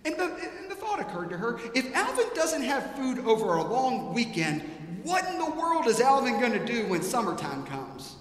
And 0.07 0.15
the, 0.15 0.23
and 0.23 0.71
the 0.71 0.75
thought 0.75 1.01
occurred 1.01 1.29
to 1.31 1.37
her 1.37 1.59
if 1.75 1.93
Alvin 1.93 2.27
doesn't 2.33 2.61
have 2.61 2.95
food 2.95 3.19
over 3.25 3.57
a 3.57 3.63
long 3.63 4.13
weekend, 4.13 4.61
what 5.03 5.27
in 5.27 5.37
the 5.37 5.49
world 5.49 5.85
is 5.85 5.99
Alvin 5.99 6.39
going 6.39 6.53
to 6.53 6.65
do 6.65 6.87
when 6.87 7.01
summertime 7.01 7.65
comes? 7.65 8.15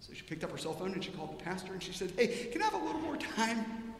So 0.00 0.14
she 0.14 0.22
picked 0.22 0.44
up 0.44 0.50
her 0.50 0.56
cell 0.56 0.72
phone 0.72 0.94
and 0.94 1.04
she 1.04 1.10
called 1.10 1.38
the 1.38 1.44
pastor 1.44 1.74
and 1.74 1.82
she 1.82 1.92
said, 1.92 2.10
Hey, 2.16 2.48
can 2.50 2.62
I 2.62 2.64
have 2.64 2.74
a 2.74 2.84
little 2.84 3.02
more 3.02 3.18
time? 3.18 3.92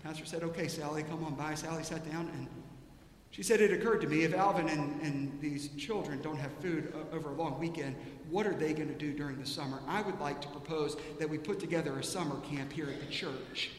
The 0.00 0.08
pastor 0.08 0.26
said, 0.26 0.42
Okay, 0.42 0.66
Sally, 0.66 1.04
come 1.04 1.22
on 1.22 1.36
by. 1.36 1.54
Sally 1.54 1.84
sat 1.84 2.10
down 2.10 2.28
and 2.34 2.48
she 3.30 3.44
said, 3.44 3.60
It 3.60 3.72
occurred 3.72 4.00
to 4.00 4.08
me 4.08 4.24
if 4.24 4.34
Alvin 4.34 4.68
and, 4.68 5.00
and 5.00 5.40
these 5.40 5.68
children 5.78 6.20
don't 6.22 6.38
have 6.38 6.50
food 6.54 6.92
over 7.12 7.30
a 7.30 7.34
long 7.34 7.60
weekend, 7.60 7.94
what 8.30 8.48
are 8.48 8.54
they 8.54 8.72
going 8.72 8.88
to 8.88 8.98
do 8.98 9.12
during 9.12 9.38
the 9.38 9.46
summer? 9.46 9.78
I 9.86 10.02
would 10.02 10.18
like 10.18 10.40
to 10.40 10.48
propose 10.48 10.96
that 11.20 11.30
we 11.30 11.38
put 11.38 11.60
together 11.60 11.96
a 12.00 12.02
summer 12.02 12.40
camp 12.50 12.72
here 12.72 12.88
at 12.88 12.98
the 12.98 13.06
church. 13.06 13.70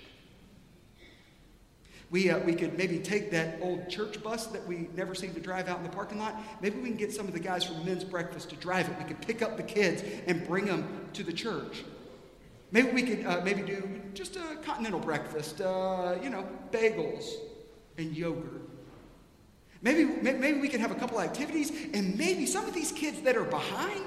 We, 2.12 2.30
uh, 2.30 2.40
we 2.40 2.54
could 2.54 2.78
maybe 2.78 3.00
take 3.00 3.32
that 3.32 3.58
old 3.62 3.90
church 3.90 4.22
bus 4.22 4.48
that 4.48 4.68
we 4.68 4.90
never 4.98 5.16
seem 5.16 5.34
to 5.34 5.40
drive 5.40 5.70
out 5.70 5.78
in 5.78 5.84
the 5.84 5.90
parking 5.90 6.20
lot. 6.20 6.36
Maybe 6.62 6.78
we 6.78 6.90
can 6.90 6.98
get 6.98 7.14
some 7.14 7.26
of 7.26 7.32
the 7.32 7.40
guys 7.40 7.64
from 7.64 7.86
men's 7.86 8.04
breakfast 8.04 8.50
to 8.50 8.58
drive 8.58 8.90
it. 8.90 8.98
We 9.00 9.06
could 9.06 9.22
pick 9.22 9.42
up 9.42 9.56
the 9.56 9.64
kids 9.64 10.04
and 10.28 10.46
bring 10.46 10.66
them 10.66 11.08
to 11.14 11.24
the 11.24 11.32
church. 11.32 11.86
Maybe 12.72 12.92
we 12.92 13.04
could 13.04 13.26
uh, 13.26 13.42
maybe 13.46 13.62
do 13.62 14.02
just 14.14 14.36
a 14.36 14.58
continental 14.62 15.00
breakfast, 15.00 15.62
uh, 15.62 16.18
you 16.22 16.30
know, 16.30 16.46
bagels 16.72 17.32
and 17.98 18.16
yogurt. 18.16 18.62
Maybe, 19.82 20.04
maybe 20.04 20.60
we 20.60 20.68
could 20.68 20.82
have 20.82 20.92
a 20.92 20.96
couple 20.96 21.20
activities, 21.20 21.72
and 21.94 22.18
maybe 22.18 22.46
some 22.46 22.66
of 22.68 22.74
these 22.74 22.92
kids 22.92 23.22
that 23.22 23.36
are 23.36 23.46
behind, 23.46 24.06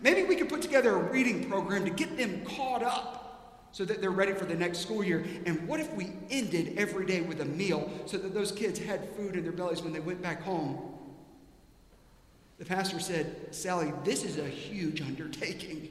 maybe 0.00 0.22
we 0.22 0.36
could 0.36 0.48
put 0.48 0.62
together 0.62 0.94
a 0.94 1.10
reading 1.10 1.50
program 1.50 1.84
to 1.84 1.90
get 1.90 2.16
them 2.16 2.44
caught 2.46 2.82
up 2.82 3.29
so 3.72 3.84
that 3.84 4.00
they're 4.00 4.10
ready 4.10 4.32
for 4.32 4.44
the 4.44 4.54
next 4.54 4.78
school 4.78 5.04
year. 5.04 5.24
And 5.46 5.66
what 5.68 5.80
if 5.80 5.92
we 5.94 6.12
ended 6.30 6.74
every 6.76 7.06
day 7.06 7.20
with 7.20 7.40
a 7.40 7.44
meal 7.44 7.90
so 8.06 8.18
that 8.18 8.34
those 8.34 8.52
kids 8.52 8.78
had 8.78 9.14
food 9.16 9.36
in 9.36 9.42
their 9.42 9.52
bellies 9.52 9.82
when 9.82 9.92
they 9.92 10.00
went 10.00 10.20
back 10.22 10.42
home? 10.42 10.94
The 12.58 12.64
pastor 12.64 13.00
said, 13.00 13.54
Sally, 13.54 13.92
this 14.04 14.24
is 14.24 14.38
a 14.38 14.48
huge 14.48 15.00
undertaking. 15.00 15.90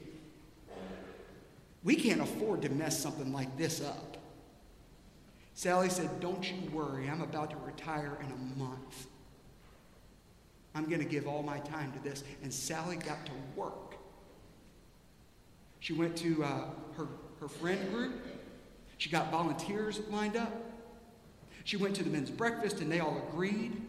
We 1.82 1.96
can't 1.96 2.20
afford 2.20 2.62
to 2.62 2.68
mess 2.68 3.00
something 3.00 3.32
like 3.32 3.56
this 3.56 3.82
up. 3.82 4.18
Sally 5.54 5.88
said, 5.88 6.20
Don't 6.20 6.48
you 6.50 6.70
worry, 6.70 7.08
I'm 7.08 7.22
about 7.22 7.50
to 7.50 7.56
retire 7.56 8.18
in 8.20 8.30
a 8.30 8.62
month. 8.62 9.06
I'm 10.74 10.86
going 10.86 11.00
to 11.00 11.08
give 11.08 11.26
all 11.26 11.42
my 11.42 11.58
time 11.58 11.92
to 11.92 11.98
this. 11.98 12.22
And 12.42 12.52
Sally 12.52 12.96
got 12.96 13.26
to 13.26 13.32
work. 13.56 13.96
She 15.80 15.92
went 15.92 16.16
to 16.18 16.44
uh, 16.44 16.64
her 16.96 17.08
her 17.40 17.48
friend 17.48 17.92
group. 17.92 18.12
She 18.98 19.10
got 19.10 19.30
volunteers 19.30 20.00
lined 20.10 20.36
up. 20.36 20.52
She 21.64 21.76
went 21.76 21.96
to 21.96 22.02
the 22.02 22.10
men's 22.10 22.30
breakfast 22.30 22.80
and 22.80 22.90
they 22.90 23.00
all 23.00 23.22
agreed 23.28 23.80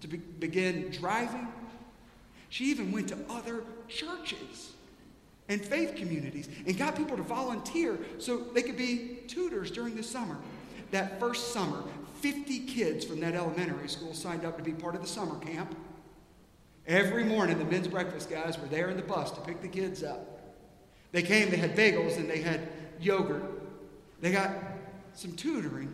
to 0.00 0.08
be- 0.08 0.16
begin 0.16 0.90
driving. 0.90 1.48
She 2.48 2.66
even 2.66 2.92
went 2.92 3.08
to 3.08 3.18
other 3.28 3.64
churches 3.88 4.72
and 5.48 5.60
faith 5.60 5.96
communities 5.96 6.48
and 6.66 6.76
got 6.78 6.96
people 6.96 7.16
to 7.16 7.22
volunteer 7.22 7.98
so 8.18 8.38
they 8.38 8.62
could 8.62 8.76
be 8.76 9.18
tutors 9.26 9.70
during 9.70 9.96
the 9.96 10.02
summer. 10.02 10.36
That 10.90 11.18
first 11.18 11.52
summer, 11.52 11.82
50 12.20 12.60
kids 12.60 13.04
from 13.04 13.20
that 13.20 13.34
elementary 13.34 13.88
school 13.88 14.14
signed 14.14 14.44
up 14.44 14.56
to 14.56 14.62
be 14.62 14.72
part 14.72 14.94
of 14.94 15.02
the 15.02 15.08
summer 15.08 15.38
camp. 15.40 15.76
Every 16.86 17.24
morning, 17.24 17.58
the 17.58 17.64
men's 17.64 17.88
breakfast 17.88 18.30
guys 18.30 18.58
were 18.58 18.68
there 18.68 18.88
in 18.88 18.96
the 18.96 19.02
bus 19.02 19.30
to 19.32 19.40
pick 19.40 19.60
the 19.60 19.68
kids 19.68 20.02
up. 20.02 20.54
They 21.12 21.22
came, 21.22 21.50
they 21.50 21.56
had 21.56 21.76
bagels, 21.76 22.16
and 22.16 22.28
they 22.28 22.40
had 22.40 22.68
yogurt. 23.00 23.42
They 24.20 24.32
got 24.32 24.50
some 25.14 25.36
tutoring, 25.36 25.92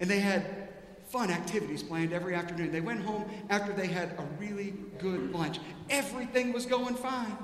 and 0.00 0.10
they 0.10 0.20
had 0.20 0.68
fun 1.08 1.30
activities 1.30 1.82
planned 1.82 2.12
every 2.12 2.34
afternoon. 2.34 2.72
They 2.72 2.80
went 2.80 3.04
home 3.04 3.30
after 3.48 3.72
they 3.72 3.86
had 3.86 4.10
a 4.18 4.24
really 4.38 4.74
good 4.98 5.32
lunch. 5.32 5.60
Everything 5.88 6.52
was 6.52 6.66
going 6.66 6.94
fine. 6.94 7.36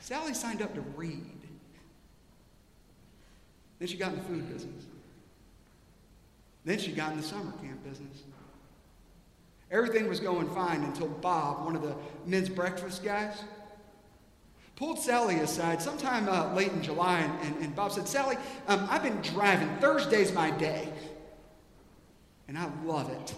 Sally 0.00 0.34
signed 0.34 0.62
up 0.62 0.74
to 0.74 0.80
read. 0.80 1.24
Then 3.78 3.88
she 3.88 3.96
got 3.96 4.12
in 4.12 4.18
the 4.18 4.24
food 4.24 4.52
business. 4.52 4.84
Then 6.64 6.78
she 6.78 6.92
got 6.92 7.12
in 7.12 7.18
the 7.18 7.26
summer 7.26 7.52
camp 7.62 7.82
business. 7.84 8.24
Everything 9.70 10.08
was 10.08 10.20
going 10.20 10.50
fine 10.50 10.82
until 10.82 11.06
Bob, 11.06 11.64
one 11.64 11.76
of 11.76 11.82
the 11.82 11.94
men's 12.26 12.48
breakfast 12.48 13.04
guys, 13.04 13.44
pulled 14.80 14.98
Sally 14.98 15.36
aside 15.40 15.82
sometime 15.82 16.26
uh, 16.26 16.54
late 16.54 16.72
in 16.72 16.82
July, 16.82 17.18
and, 17.20 17.40
and, 17.42 17.64
and 17.64 17.76
Bob 17.76 17.92
said, 17.92 18.08
Sally, 18.08 18.36
um, 18.66 18.88
I've 18.90 19.02
been 19.02 19.20
driving. 19.20 19.68
Thursday's 19.76 20.32
my 20.32 20.50
day. 20.52 20.90
And 22.48 22.56
I 22.56 22.66
love 22.86 23.10
it. 23.10 23.34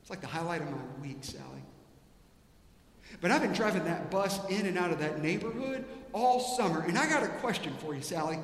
It's 0.00 0.10
like 0.10 0.20
the 0.20 0.28
highlight 0.28 0.62
of 0.62 0.70
my 0.70 0.78
week, 1.02 1.18
Sally. 1.22 1.42
But 3.20 3.32
I've 3.32 3.42
been 3.42 3.52
driving 3.52 3.84
that 3.86 4.12
bus 4.12 4.38
in 4.48 4.66
and 4.66 4.78
out 4.78 4.92
of 4.92 5.00
that 5.00 5.20
neighborhood 5.20 5.84
all 6.12 6.38
summer. 6.38 6.82
And 6.82 6.96
I 6.96 7.08
got 7.08 7.24
a 7.24 7.28
question 7.28 7.74
for 7.80 7.92
you, 7.92 8.00
Sally. 8.00 8.38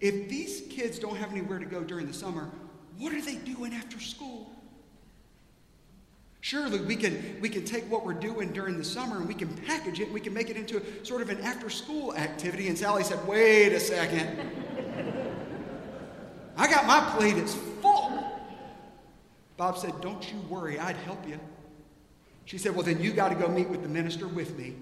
If 0.00 0.28
these 0.28 0.62
kids 0.70 1.00
don't 1.00 1.16
have 1.16 1.32
anywhere 1.32 1.58
to 1.58 1.66
go 1.66 1.82
during 1.82 2.06
the 2.06 2.14
summer, 2.14 2.52
what 2.98 3.12
are 3.12 3.20
they 3.20 3.34
doing 3.34 3.74
after 3.74 3.98
school? 3.98 4.55
Surely 6.46 6.78
we 6.78 6.94
can, 6.94 7.38
we 7.40 7.48
can 7.48 7.64
take 7.64 7.90
what 7.90 8.06
we're 8.06 8.14
doing 8.14 8.52
during 8.52 8.78
the 8.78 8.84
summer 8.84 9.16
and 9.16 9.26
we 9.26 9.34
can 9.34 9.48
package 9.66 9.98
it 9.98 10.04
and 10.04 10.14
we 10.14 10.20
can 10.20 10.32
make 10.32 10.48
it 10.48 10.56
into 10.56 10.80
a, 10.80 11.04
sort 11.04 11.20
of 11.20 11.28
an 11.28 11.40
after 11.40 11.68
school 11.68 12.14
activity. 12.14 12.68
And 12.68 12.78
Sally 12.78 13.02
said, 13.02 13.18
Wait 13.26 13.72
a 13.72 13.80
second. 13.80 14.38
I 16.56 16.70
got 16.70 16.86
my 16.86 17.00
plate, 17.16 17.36
it's 17.36 17.56
full. 17.82 18.40
Bob 19.56 19.76
said, 19.76 20.00
Don't 20.00 20.32
you 20.32 20.38
worry, 20.48 20.78
I'd 20.78 20.94
help 20.98 21.26
you. 21.28 21.40
She 22.44 22.58
said, 22.58 22.76
Well, 22.76 22.84
then 22.84 23.02
you 23.02 23.12
got 23.12 23.30
to 23.30 23.34
go 23.34 23.48
meet 23.48 23.68
with 23.68 23.82
the 23.82 23.88
minister 23.88 24.28
with 24.28 24.56
me. 24.56 24.76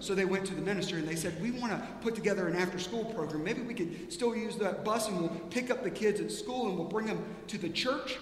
so 0.00 0.14
they 0.14 0.26
went 0.26 0.44
to 0.48 0.54
the 0.54 0.60
minister 0.60 0.98
and 0.98 1.08
they 1.08 1.16
said, 1.16 1.40
We 1.40 1.50
want 1.50 1.72
to 1.72 1.82
put 2.02 2.14
together 2.14 2.46
an 2.46 2.56
after 2.56 2.78
school 2.78 3.06
program. 3.06 3.42
Maybe 3.42 3.62
we 3.62 3.72
could 3.72 4.12
still 4.12 4.36
use 4.36 4.56
that 4.56 4.84
bus 4.84 5.08
and 5.08 5.18
we'll 5.18 5.30
pick 5.48 5.70
up 5.70 5.82
the 5.82 5.90
kids 5.90 6.20
at 6.20 6.30
school 6.30 6.68
and 6.68 6.76
we'll 6.76 6.88
bring 6.88 7.06
them 7.06 7.24
to 7.46 7.56
the 7.56 7.70
church 7.70 8.18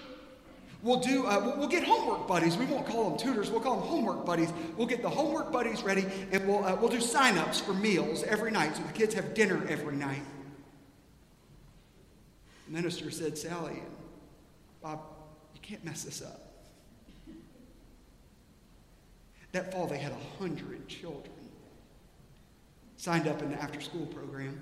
We'll 0.81 0.99
do. 0.99 1.25
Uh, 1.25 1.55
we'll, 1.57 1.67
get 1.67 1.83
homework 1.83 2.27
buddies. 2.27 2.55
We 2.55 2.65
won't 2.65 2.85
call 2.85 3.09
them 3.09 3.19
tutors. 3.19 3.51
We'll 3.51 3.59
call 3.59 3.77
them 3.79 3.87
homework 3.87 4.25
buddies. 4.25 4.53
We'll 4.77 4.87
get 4.87 5.01
the 5.01 5.09
homework 5.09 5.51
buddies 5.51 5.83
ready, 5.83 6.05
and 6.31 6.47
we'll 6.47 6.63
uh, 6.63 6.75
we'll 6.75 6.89
do 6.89 7.01
sign-ups 7.01 7.59
for 7.59 7.73
meals 7.73 8.23
every 8.23 8.51
night, 8.51 8.77
so 8.77 8.83
the 8.83 8.93
kids 8.93 9.13
have 9.13 9.33
dinner 9.33 9.65
every 9.67 9.97
night. 9.97 10.21
The 12.67 12.73
minister 12.73 13.11
said, 13.11 13.37
"Sally, 13.37 13.83
Bob, 14.81 15.01
you 15.53 15.59
can't 15.61 15.83
mess 15.83 16.03
this 16.03 16.21
up." 16.21 16.49
That 19.51 19.73
fall, 19.73 19.87
they 19.87 19.97
had 19.97 20.13
a 20.13 20.37
hundred 20.37 20.87
children 20.87 21.33
signed 22.95 23.27
up 23.27 23.41
in 23.41 23.49
the 23.49 23.61
after-school 23.61 24.05
program. 24.07 24.59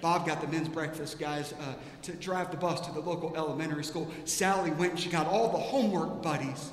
Bob 0.00 0.26
got 0.26 0.40
the 0.40 0.46
men's 0.46 0.68
breakfast 0.68 1.18
guys 1.18 1.52
uh, 1.52 1.74
to 2.02 2.12
drive 2.12 2.50
the 2.50 2.56
bus 2.56 2.80
to 2.86 2.92
the 2.92 3.00
local 3.00 3.36
elementary 3.36 3.84
school. 3.84 4.10
Sally 4.24 4.70
went 4.70 4.92
and 4.92 5.00
she 5.00 5.10
got 5.10 5.26
all 5.26 5.50
the 5.50 5.58
homework 5.58 6.22
buddies. 6.22 6.70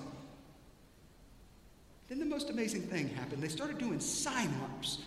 Then 2.07 2.19
the 2.19 2.25
most 2.25 2.49
amazing 2.49 2.83
thing 2.83 3.09
happened. 3.09 3.43
They 3.43 3.49
started 3.49 3.77
doing 3.77 3.99
sign 3.99 4.49
ups 4.63 4.99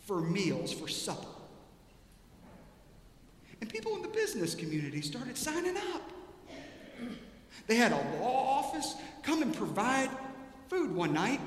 for 0.00 0.20
meals 0.20 0.72
for 0.72 0.88
supper. 0.88 1.28
And 3.60 3.70
people 3.70 3.94
in 3.96 4.02
the 4.02 4.08
business 4.08 4.54
community 4.54 5.00
started 5.00 5.36
signing 5.36 5.76
up. 5.76 6.02
They 7.66 7.76
had 7.76 7.92
a 7.92 8.20
law 8.20 8.58
office 8.58 8.96
come 9.22 9.42
and 9.42 9.54
provide 9.54 10.10
food 10.68 10.92
one 10.94 11.12
night, 11.12 11.40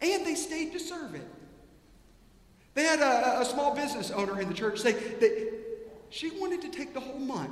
and 0.00 0.24
they 0.24 0.34
stayed 0.34 0.72
to 0.72 0.78
serve 0.78 1.14
it. 1.14 1.26
They 2.78 2.84
had 2.84 3.00
a, 3.00 3.40
a 3.40 3.44
small 3.44 3.74
business 3.74 4.12
owner 4.12 4.40
in 4.40 4.46
the 4.46 4.54
church 4.54 4.78
say 4.78 4.92
that 4.92 5.52
she 6.10 6.30
wanted 6.38 6.62
to 6.62 6.68
take 6.68 6.94
the 6.94 7.00
whole 7.00 7.18
month. 7.18 7.50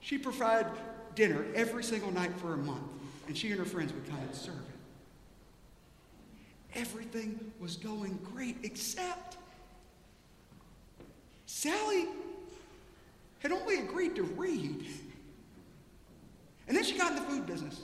She 0.00 0.18
provided 0.18 0.70
dinner 1.14 1.46
every 1.54 1.82
single 1.82 2.10
night 2.10 2.36
for 2.36 2.52
a 2.52 2.58
month, 2.58 2.82
and 3.26 3.34
she 3.34 3.48
and 3.52 3.58
her 3.58 3.64
friends 3.64 3.90
would 3.94 4.06
come 4.06 4.18
and 4.18 4.34
serve 4.34 4.56
it. 6.74 6.78
everything 6.78 7.40
was 7.58 7.76
going 7.76 8.18
great, 8.34 8.58
except 8.62 9.38
Sally 11.46 12.04
had 13.38 13.52
only 13.52 13.76
agreed 13.78 14.14
to 14.16 14.24
read. 14.24 14.84
And 16.68 16.76
then 16.76 16.84
she 16.84 16.98
got 16.98 17.12
in 17.12 17.16
the 17.16 17.22
food 17.22 17.46
business. 17.46 17.80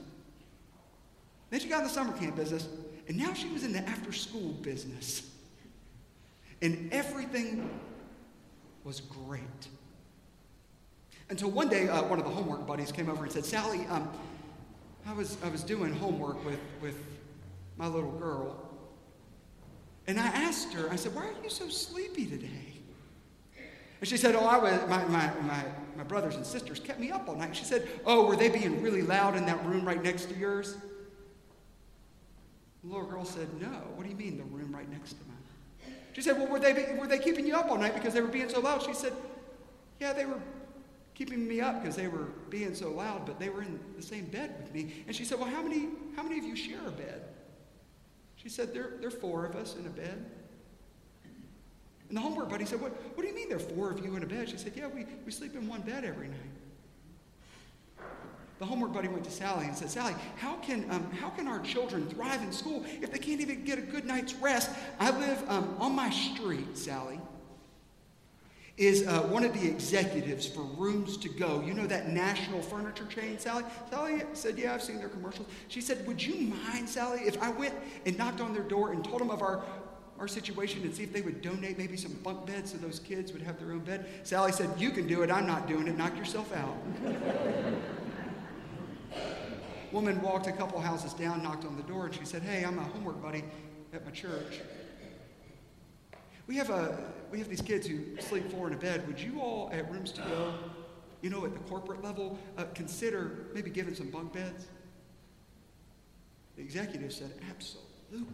Then 1.48 1.58
she 1.58 1.70
got 1.70 1.78
in 1.78 1.84
the 1.84 1.90
summer 1.90 2.12
camp 2.12 2.36
business. 2.36 2.68
And 3.08 3.16
now 3.16 3.32
she 3.32 3.48
was 3.48 3.64
in 3.64 3.72
the 3.72 3.78
after 3.88 4.12
school 4.12 4.52
business. 4.60 5.30
And 6.62 6.92
everything 6.92 7.68
was 8.84 9.00
great. 9.00 9.42
Until 11.28 11.50
one 11.50 11.68
day, 11.68 11.88
uh, 11.88 12.04
one 12.04 12.18
of 12.18 12.24
the 12.24 12.30
homework 12.30 12.66
buddies 12.66 12.92
came 12.92 13.08
over 13.08 13.24
and 13.24 13.32
said, 13.32 13.44
Sally, 13.44 13.84
um, 13.90 14.08
I, 15.06 15.12
was, 15.12 15.36
I 15.44 15.48
was 15.48 15.62
doing 15.62 15.92
homework 15.92 16.44
with, 16.44 16.60
with 16.80 16.96
my 17.76 17.86
little 17.86 18.12
girl. 18.12 18.56
And 20.06 20.20
I 20.20 20.26
asked 20.26 20.72
her, 20.72 20.88
I 20.90 20.96
said, 20.96 21.14
Why 21.14 21.26
are 21.26 21.34
you 21.42 21.50
so 21.50 21.68
sleepy 21.68 22.26
today? 22.26 22.76
And 24.00 24.08
she 24.08 24.16
said, 24.16 24.34
Oh, 24.34 24.46
I 24.46 24.58
was, 24.58 24.88
my, 24.88 25.04
my, 25.06 25.32
my, 25.40 25.64
my 25.96 26.04
brothers 26.04 26.36
and 26.36 26.46
sisters 26.46 26.78
kept 26.78 27.00
me 27.00 27.10
up 27.10 27.28
all 27.28 27.34
night. 27.34 27.56
She 27.56 27.64
said, 27.64 27.88
Oh, 28.04 28.26
were 28.26 28.36
they 28.36 28.48
being 28.48 28.82
really 28.82 29.02
loud 29.02 29.36
in 29.36 29.46
that 29.46 29.64
room 29.66 29.84
right 29.84 30.02
next 30.02 30.26
to 30.26 30.36
yours? 30.36 30.76
The 32.84 32.90
little 32.92 33.06
girl 33.06 33.24
said, 33.24 33.48
No. 33.60 33.68
What 33.96 34.04
do 34.04 34.10
you 34.10 34.16
mean, 34.16 34.36
the 34.36 34.44
room 34.44 34.74
right 34.74 34.90
next 34.90 35.14
to 35.14 35.24
mine? 35.26 35.35
She 36.16 36.22
said, 36.22 36.38
Well, 36.38 36.46
were 36.46 36.58
they, 36.58 36.96
were 36.98 37.06
they 37.06 37.18
keeping 37.18 37.46
you 37.46 37.54
up 37.54 37.70
all 37.70 37.76
night 37.76 37.94
because 37.94 38.14
they 38.14 38.22
were 38.22 38.28
being 38.28 38.48
so 38.48 38.60
loud? 38.60 38.82
She 38.82 38.94
said, 38.94 39.12
Yeah, 40.00 40.14
they 40.14 40.24
were 40.24 40.40
keeping 41.14 41.46
me 41.46 41.60
up 41.60 41.82
because 41.82 41.94
they 41.94 42.08
were 42.08 42.28
being 42.48 42.74
so 42.74 42.88
loud, 42.88 43.26
but 43.26 43.38
they 43.38 43.50
were 43.50 43.60
in 43.60 43.78
the 43.94 44.02
same 44.02 44.24
bed 44.24 44.54
with 44.58 44.72
me. 44.72 45.04
And 45.06 45.14
she 45.14 45.26
said, 45.26 45.38
Well, 45.38 45.50
how 45.50 45.60
many, 45.60 45.90
how 46.16 46.22
many 46.22 46.38
of 46.38 46.44
you 46.46 46.56
share 46.56 46.80
a 46.86 46.90
bed? 46.90 47.20
She 48.36 48.48
said, 48.48 48.72
There, 48.72 48.92
there 48.98 49.08
are 49.08 49.10
four 49.10 49.44
of 49.44 49.56
us 49.56 49.76
in 49.76 49.84
a 49.84 49.90
bed. 49.90 50.24
And 52.08 52.16
the 52.16 52.22
homework 52.22 52.48
buddy 52.48 52.64
said, 52.64 52.80
what, 52.80 52.92
what 53.14 53.22
do 53.22 53.28
you 53.28 53.34
mean 53.34 53.50
there 53.50 53.58
are 53.58 53.60
four 53.60 53.90
of 53.90 54.02
you 54.02 54.16
in 54.16 54.22
a 54.22 54.26
bed? 54.26 54.48
She 54.48 54.56
said, 54.56 54.72
Yeah, 54.74 54.86
we, 54.86 55.04
we 55.26 55.30
sleep 55.30 55.54
in 55.54 55.68
one 55.68 55.82
bed 55.82 56.02
every 56.02 56.28
night. 56.28 56.40
The 58.58 58.64
homework 58.64 58.94
buddy 58.94 59.08
went 59.08 59.24
to 59.24 59.30
Sally 59.30 59.66
and 59.66 59.76
said, 59.76 59.90
Sally, 59.90 60.14
how 60.36 60.54
can, 60.56 60.90
um, 60.90 61.10
how 61.12 61.28
can 61.28 61.46
our 61.46 61.60
children 61.60 62.08
thrive 62.08 62.42
in 62.42 62.52
school 62.52 62.84
if 63.02 63.12
they 63.12 63.18
can't 63.18 63.40
even 63.40 63.64
get 63.64 63.78
a 63.78 63.82
good 63.82 64.06
night's 64.06 64.34
rest? 64.34 64.70
I 64.98 65.10
live 65.10 65.42
um, 65.48 65.76
on 65.78 65.94
my 65.94 66.08
street, 66.08 66.78
Sally, 66.78 67.20
is 68.78 69.06
uh, 69.06 69.22
one 69.22 69.44
of 69.44 69.52
the 69.52 69.68
executives 69.68 70.46
for 70.46 70.62
Rooms 70.62 71.18
to 71.18 71.28
Go. 71.28 71.60
You 71.60 71.74
know 71.74 71.86
that 71.86 72.08
national 72.08 72.62
furniture 72.62 73.06
chain, 73.06 73.38
Sally? 73.38 73.64
Sally 73.90 74.22
said, 74.32 74.58
Yeah, 74.58 74.72
I've 74.72 74.82
seen 74.82 74.98
their 74.98 75.10
commercials. 75.10 75.48
She 75.68 75.82
said, 75.82 76.06
Would 76.06 76.24
you 76.24 76.54
mind, 76.54 76.88
Sally, 76.88 77.20
if 77.20 77.42
I 77.42 77.50
went 77.50 77.74
and 78.06 78.16
knocked 78.16 78.40
on 78.40 78.54
their 78.54 78.62
door 78.62 78.92
and 78.92 79.04
told 79.04 79.20
them 79.20 79.30
of 79.30 79.42
our 79.42 79.62
our 80.18 80.26
situation 80.26 80.80
and 80.80 80.94
see 80.94 81.02
if 81.02 81.12
they 81.12 81.20
would 81.20 81.42
donate 81.42 81.76
maybe 81.76 81.94
some 81.94 82.12
bunk 82.24 82.46
beds 82.46 82.72
so 82.72 82.78
those 82.78 83.00
kids 83.00 83.34
would 83.34 83.42
have 83.42 83.58
their 83.58 83.72
own 83.72 83.80
bed. 83.80 84.06
Sally 84.22 84.50
said, 84.50 84.70
You 84.78 84.90
can 84.90 85.06
do 85.06 85.22
it. 85.22 85.30
I'm 85.30 85.46
not 85.46 85.68
doing 85.68 85.86
it. 85.88 85.98
Knock 85.98 86.16
yourself 86.16 86.54
out. 86.56 86.74
Woman 89.96 90.20
walked 90.20 90.46
a 90.46 90.52
couple 90.52 90.78
houses 90.78 91.14
down, 91.14 91.42
knocked 91.42 91.64
on 91.64 91.74
the 91.74 91.82
door, 91.84 92.04
and 92.04 92.14
she 92.14 92.26
said, 92.26 92.42
Hey, 92.42 92.66
I'm 92.66 92.78
a 92.78 92.82
homework 92.82 93.22
buddy 93.22 93.42
at 93.94 94.04
my 94.04 94.10
church. 94.10 94.60
We 96.46 96.56
have, 96.56 96.68
a, 96.68 96.98
we 97.30 97.38
have 97.38 97.48
these 97.48 97.62
kids 97.62 97.86
who 97.86 98.20
sleep 98.20 98.50
four 98.50 98.66
in 98.66 98.74
a 98.74 98.76
bed. 98.76 99.06
Would 99.06 99.18
you 99.18 99.40
all 99.40 99.70
at 99.72 99.90
Rooms 99.90 100.12
to 100.12 100.20
Go, 100.20 100.52
you 101.22 101.30
know, 101.30 101.46
at 101.46 101.54
the 101.54 101.60
corporate 101.60 102.04
level, 102.04 102.38
uh, 102.58 102.64
consider 102.74 103.46
maybe 103.54 103.70
giving 103.70 103.94
some 103.94 104.10
bunk 104.10 104.34
beds? 104.34 104.66
The 106.56 106.62
executive 106.62 107.10
said, 107.10 107.30
Absolutely. 107.48 108.26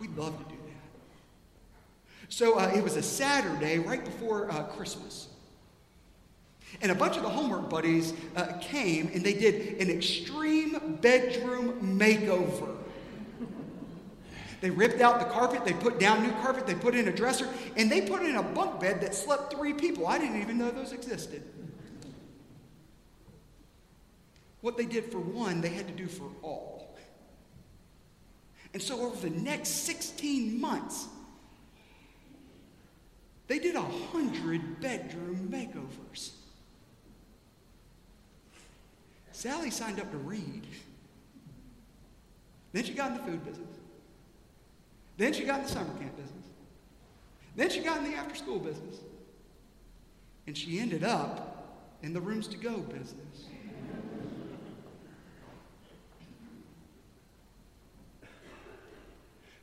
We'd 0.00 0.16
love 0.16 0.36
to 0.36 0.44
do 0.52 0.60
that. 0.66 2.30
So 2.30 2.58
uh, 2.58 2.72
it 2.74 2.82
was 2.82 2.96
a 2.96 3.02
Saturday 3.02 3.78
right 3.78 4.04
before 4.04 4.50
uh, 4.50 4.64
Christmas. 4.64 5.28
And 6.82 6.92
a 6.92 6.94
bunch 6.94 7.16
of 7.16 7.22
the 7.22 7.28
homework 7.28 7.70
buddies 7.70 8.12
uh, 8.34 8.58
came 8.60 9.10
and 9.14 9.24
they 9.24 9.34
did 9.34 9.80
an 9.80 9.90
extreme 9.90 10.98
bedroom 11.00 11.98
makeover. 11.98 12.76
They 14.60 14.70
ripped 14.70 15.00
out 15.00 15.20
the 15.20 15.26
carpet, 15.26 15.64
they 15.64 15.74
put 15.74 16.00
down 16.00 16.22
new 16.22 16.32
carpet, 16.42 16.66
they 16.66 16.74
put 16.74 16.94
in 16.94 17.08
a 17.08 17.12
dresser, 17.12 17.48
and 17.76 17.90
they 17.92 18.00
put 18.00 18.22
in 18.22 18.36
a 18.36 18.42
bunk 18.42 18.80
bed 18.80 19.00
that 19.02 19.14
slept 19.14 19.54
three 19.54 19.74
people. 19.74 20.06
I 20.06 20.18
didn't 20.18 20.40
even 20.40 20.58
know 20.58 20.70
those 20.70 20.92
existed. 20.92 21.42
What 24.62 24.76
they 24.76 24.86
did 24.86 25.12
for 25.12 25.20
one, 25.20 25.60
they 25.60 25.68
had 25.68 25.86
to 25.86 25.92
do 25.92 26.06
for 26.06 26.28
all. 26.42 26.96
And 28.72 28.82
so 28.82 29.00
over 29.00 29.28
the 29.28 29.34
next 29.34 29.68
16 29.84 30.60
months, 30.60 31.06
they 33.46 33.58
did 33.58 33.74
a 33.76 33.80
hundred 33.80 34.80
bedroom 34.80 35.48
makeovers. 35.50 36.32
Sally 39.36 39.70
signed 39.70 40.00
up 40.00 40.10
to 40.12 40.16
read. 40.16 40.66
Then 42.72 42.84
she 42.84 42.94
got 42.94 43.10
in 43.10 43.18
the 43.18 43.22
food 43.22 43.44
business. 43.44 43.68
Then 45.18 45.34
she 45.34 45.44
got 45.44 45.58
in 45.58 45.66
the 45.66 45.68
summer 45.68 45.92
camp 45.98 46.16
business. 46.16 46.46
Then 47.54 47.68
she 47.68 47.80
got 47.80 47.98
in 47.98 48.10
the 48.10 48.16
after 48.16 48.34
school 48.34 48.58
business. 48.58 48.96
And 50.46 50.56
she 50.56 50.78
ended 50.78 51.04
up 51.04 51.84
in 52.02 52.14
the 52.14 52.20
rooms 52.20 52.48
to 52.48 52.56
go 52.56 52.78
business. 52.78 53.44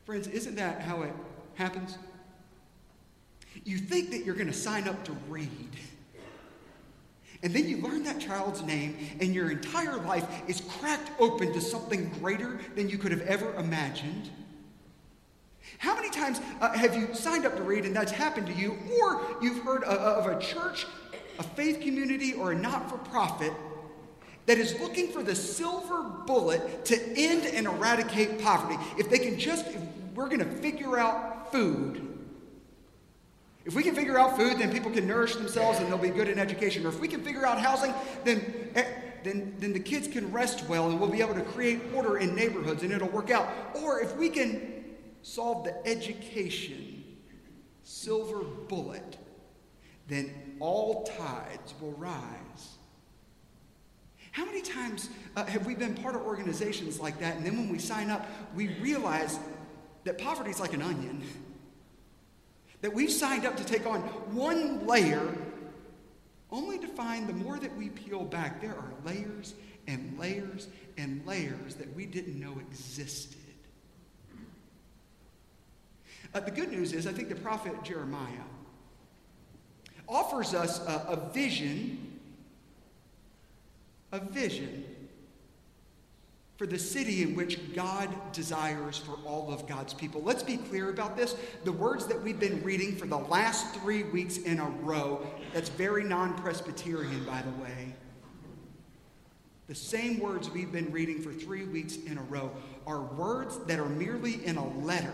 Friends, 0.06 0.28
isn't 0.28 0.54
that 0.54 0.82
how 0.82 1.02
it 1.02 1.14
happens? 1.56 1.98
You 3.64 3.80
think 3.80 4.12
that 4.12 4.24
you're 4.24 4.36
going 4.36 4.46
to 4.46 4.54
sign 4.54 4.88
up 4.88 5.04
to 5.06 5.14
read. 5.30 5.72
And 7.44 7.54
then 7.54 7.68
you 7.68 7.78
learn 7.78 8.04
that 8.04 8.20
child's 8.20 8.64
name, 8.64 8.96
and 9.20 9.36
your 9.36 9.52
entire 9.52 9.98
life 9.98 10.26
is 10.48 10.62
cracked 10.62 11.12
open 11.20 11.52
to 11.54 11.60
something 11.60 12.10
greater 12.20 12.60
than 12.76 12.90
you 12.90 12.98
could 12.98 13.12
have 13.12 13.22
ever 13.22 13.54
imagined. 13.56 14.30
How 15.78 15.96
many 15.96 16.10
times 16.10 16.40
uh, 16.62 16.72
have 16.72 16.96
you 16.96 17.14
signed 17.14 17.46
up 17.46 17.58
to 17.58 17.64
read 17.64 17.86
and 17.86 17.94
that's 17.94 18.14
happened 18.14 18.48
to 18.48 18.54
you, 18.54 18.78
or 19.02 19.22
you've 19.42 19.62
heard 19.64 19.84
of, 19.84 20.26
of 20.26 20.38
a 20.38 20.40
church, 20.40 20.88
a 21.38 21.44
faith 21.44 21.82
community, 21.82 22.34
or 22.34 22.54
a 22.54 22.56
not 22.56 22.90
for 22.90 22.98
profit 22.98 23.52
that 24.46 24.58
is 24.58 24.80
looking 24.80 25.12
for 25.12 25.24
the 25.24 25.36
silver 25.36 26.04
bullet 26.26 26.86
to 26.86 27.02
end 27.18 27.46
and 27.46 27.66
eradicate 27.68 28.42
poverty. 28.42 28.78
If 28.98 29.10
they 29.10 29.20
can 29.20 29.38
just, 29.38 29.68
if 29.68 29.82
we're 30.16 30.28
going 30.28 30.40
to 30.40 30.46
figure 30.46 30.98
out 30.98 31.52
food. 31.52 32.13
If 33.66 33.76
we 33.76 33.84
can 33.84 33.96
figure 33.96 34.20
out 34.20 34.36
food, 34.38 34.60
then 34.60 34.72
people 34.72 34.92
can 34.92 35.08
nourish 35.08 35.36
themselves 35.36 35.80
and 35.80 35.88
they'll 35.88 35.98
be 35.98 36.10
good 36.10 36.28
in 36.28 36.38
education. 36.38 36.86
Or 36.86 36.90
if 36.90 37.00
we 37.00 37.08
can 37.08 37.22
figure 37.22 37.46
out 37.46 37.60
housing, 37.60 37.94
then, 38.26 38.72
eh, 38.76 38.86
then, 39.24 39.56
then 39.60 39.72
the 39.72 39.80
kids 39.80 40.08
can 40.08 40.32
rest 40.32 40.68
well 40.68 40.90
and 40.90 41.00
we'll 41.00 41.10
be 41.10 41.22
able 41.22 41.36
to 41.36 41.42
create 41.42 41.80
order 41.94 42.18
in 42.18 42.36
neighborhoods 42.36 42.84
and 42.84 42.92
it'll 42.92 43.10
work 43.10 43.32
out. 43.32 43.48
Or 43.76 44.02
if 44.02 44.16
we 44.18 44.30
can 44.30 44.84
solve 45.22 45.64
the 45.64 45.88
education 45.88 47.04
silver 47.84 48.44
bullet, 48.44 49.18
then 50.08 50.56
all 50.60 51.04
tides 51.04 51.74
will 51.80 51.94
rise. 51.94 52.78
How 54.32 54.46
many 54.46 54.62
times 54.62 55.10
uh, 55.36 55.46
have 55.46 55.66
we 55.66 55.76
been 55.76 55.94
part 55.94 56.16
of 56.16 56.24
organizations 56.24 57.00
like 57.00 57.20
that, 57.20 57.38
and 57.38 57.46
then 57.46 57.56
when 57.56 57.70
we 57.70 57.78
sign 57.78 58.10
up, 58.10 58.28
we 58.56 58.70
realize 58.80 59.38
that 60.06 60.18
poverty 60.18 60.50
is 60.50 60.60
like 60.60 60.74
an 60.74 60.82
onion? 60.82 61.24
That 62.84 62.94
we've 62.94 63.10
signed 63.10 63.46
up 63.46 63.56
to 63.56 63.64
take 63.64 63.86
on 63.88 64.02
one 64.36 64.86
layer, 64.86 65.34
only 66.52 66.78
to 66.80 66.88
find 66.88 67.30
the 67.30 67.34
more 67.34 67.58
that 67.58 67.74
we 67.78 67.88
peel 67.88 68.26
back, 68.26 68.60
there 68.60 68.76
are 68.76 68.92
layers 69.06 69.54
and 69.88 70.20
layers 70.20 70.68
and 70.98 71.26
layers 71.26 71.76
that 71.76 71.96
we 71.96 72.06
didn't 72.06 72.38
know 72.38 72.60
existed. 72.60 73.38
Uh, 76.34 76.42
the 76.42 76.52
good 76.52 76.72
news 76.72 76.92
is, 76.92 77.08
I 77.08 77.14
think 77.14 77.30
the 77.30 77.36
prophet 77.36 77.74
Jeremiah 77.86 78.28
offers 80.10 80.54
us 80.54 80.86
a, 80.86 81.06
a 81.08 81.30
vision 81.34 82.20
a 84.12 84.20
vision 84.20 84.84
for 86.58 86.68
the 86.68 86.78
city 86.78 87.24
in 87.24 87.36
which 87.36 87.74
God 87.74 88.10
desires 88.32 88.98
for 88.98 89.18
all 89.26 89.52
of 89.52 89.68
God's 89.68 89.94
people. 89.94 90.22
Let's 90.22 90.44
be 90.44 90.58
clear 90.58 90.90
about 90.90 91.18
this. 91.18 91.36
The 91.64 91.72
words 91.72 92.06
that 92.08 92.22
we've 92.22 92.40
been 92.40 92.62
reading 92.64 92.96
for 92.96 93.08
the 93.08 93.18
last 93.18 93.76
three 93.76 94.04
weeks 94.04 94.38
in 94.38 94.60
a 94.60 94.70
row, 94.82 95.26
that's 95.52 95.70
very 95.70 96.04
non 96.04 96.36
Presbyterian, 96.36 97.24
by 97.26 97.42
the 97.42 97.64
way. 97.64 97.96
The 99.68 99.76
same 99.76 100.20
words 100.20 100.50
we've 100.50 100.72
been 100.72 100.92
reading 100.92 101.22
for 101.22 101.34
three 101.34 101.64
weeks 101.64 101.96
in 101.96 102.18
a 102.18 102.24
row 102.24 102.52
are 102.86 103.02
words 103.02 103.58
that 103.66 103.80
are 103.80 103.90
merely 103.90 104.46
in 104.46 104.58
a 104.58 104.68
letter 104.80 105.14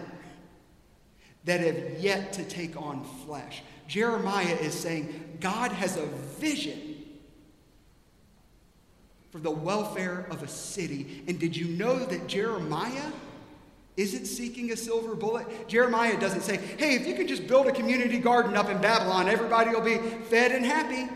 that 1.46 1.62
have 1.62 2.00
yet 2.00 2.34
to 2.34 2.44
take 2.44 2.76
on 2.76 3.04
flesh. 3.26 3.64
Jeremiah 3.88 4.58
is 4.62 4.74
saying 4.74 5.38
God 5.40 5.72
has 5.72 5.98
a 5.98 6.06
vision 6.06 6.89
for 9.32 9.40
the 9.40 9.52
welfare 9.52 10.26
of 10.32 10.44
a 10.44 10.48
city. 10.48 11.24
And 11.28 11.40
did 11.40 11.56
you 11.56 11.66
know 11.66 12.00
that 12.00 12.28
Jeremiah 12.28 13.12
isn't 14.00 14.26
seeking 14.26 14.72
a 14.72 14.78
silver 14.78 15.14
bullet. 15.14 15.68
Jeremiah 15.68 16.18
doesn't 16.18 16.42
say, 16.42 16.56
hey, 16.56 16.96
if 16.96 17.06
you 17.06 17.16
can 17.16 17.28
just 17.28 17.48
build 17.48 17.68
a 17.68 17.72
community 17.72 18.18
garden 18.18 18.56
up 18.56 18.70
in 18.70 18.80
Babylon, 18.80 19.28
everybody 19.28 19.72
will 19.72 19.82
be 19.82 19.98
fed 19.98 20.54
and 20.54 20.66
happy. 20.66 21.12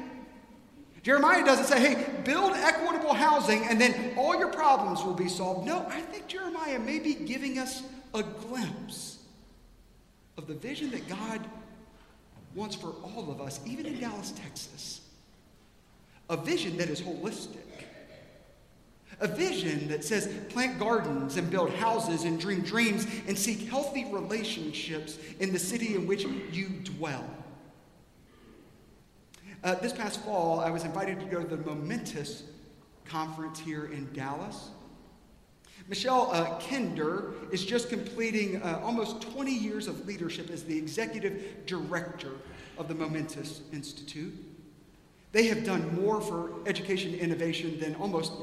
Jeremiah 1.02 1.46
doesn't 1.46 1.66
say, 1.66 1.80
hey, 1.80 2.22
build 2.24 2.52
equitable 2.54 3.14
housing 3.14 3.64
and 3.64 3.80
then 3.80 4.14
all 4.18 4.38
your 4.38 4.50
problems 4.50 5.02
will 5.02 5.14
be 5.14 5.30
solved. 5.30 5.66
No, 5.66 5.86
I 5.88 6.02
think 6.02 6.28
Jeremiah 6.28 6.78
may 6.78 7.00
be 7.00 7.14
giving 7.14 7.58
us 7.58 7.84
a 8.14 8.22
glimpse 8.22 9.20
of 10.38 10.48
the 10.48 10.54
vision 10.54 10.92
that 10.92 11.08
God 11.08 11.40
wants 12.54 12.76
for 12.76 12.94
all 13.04 13.32
of 13.32 13.40
us, 13.40 13.62
even 13.66 13.86
in 13.86 14.00
Dallas, 14.00 14.32
Texas. 14.32 15.02
A 16.30 16.36
vision 16.36 16.76
that 16.78 16.90
is 16.90 17.02
holistic 17.02 17.63
a 19.24 19.28
vision 19.28 19.88
that 19.88 20.04
says 20.04 20.28
plant 20.50 20.78
gardens 20.78 21.38
and 21.38 21.50
build 21.50 21.70
houses 21.72 22.26
and 22.26 22.40
dream 22.40 22.60
dreams 22.60 23.08
and 23.26 23.38
seek 23.38 23.70
healthy 23.70 24.06
relationships 24.12 25.18
in 25.40 25.54
the 25.54 25.58
city 25.58 25.96
in 25.96 26.06
which 26.06 26.26
you 26.52 26.68
dwell. 26.84 27.26
Uh, 29.64 29.76
this 29.76 29.94
past 29.94 30.20
fall, 30.26 30.60
I 30.60 30.70
was 30.70 30.84
invited 30.84 31.22
to 31.22 31.26
go 31.26 31.42
to 31.42 31.56
the 31.56 31.64
Momentous 31.64 32.44
conference 33.06 33.60
here 33.60 33.86
in 33.86 34.12
Dallas. 34.12 34.72
Michelle 35.88 36.30
uh, 36.34 36.60
Kinder 36.60 37.34
is 37.50 37.64
just 37.66 37.90
completing 37.90 38.62
uh, 38.62 38.82
almost 38.84 39.22
20 39.22 39.54
years 39.54 39.88
of 39.88 40.06
leadership 40.06 40.50
as 40.50 40.66
the 40.66 40.78
executive 40.78 41.66
director 41.66 42.32
of 42.78 42.90
the 42.90 42.96
Momentous 42.96 43.62
Institute. 43.72 44.34
They 45.32 45.48
have 45.48 45.64
done 45.64 45.96
more 45.96 46.20
for 46.20 46.52
education 46.66 47.14
innovation 47.16 47.80
than 47.80 47.96
almost 47.96 48.34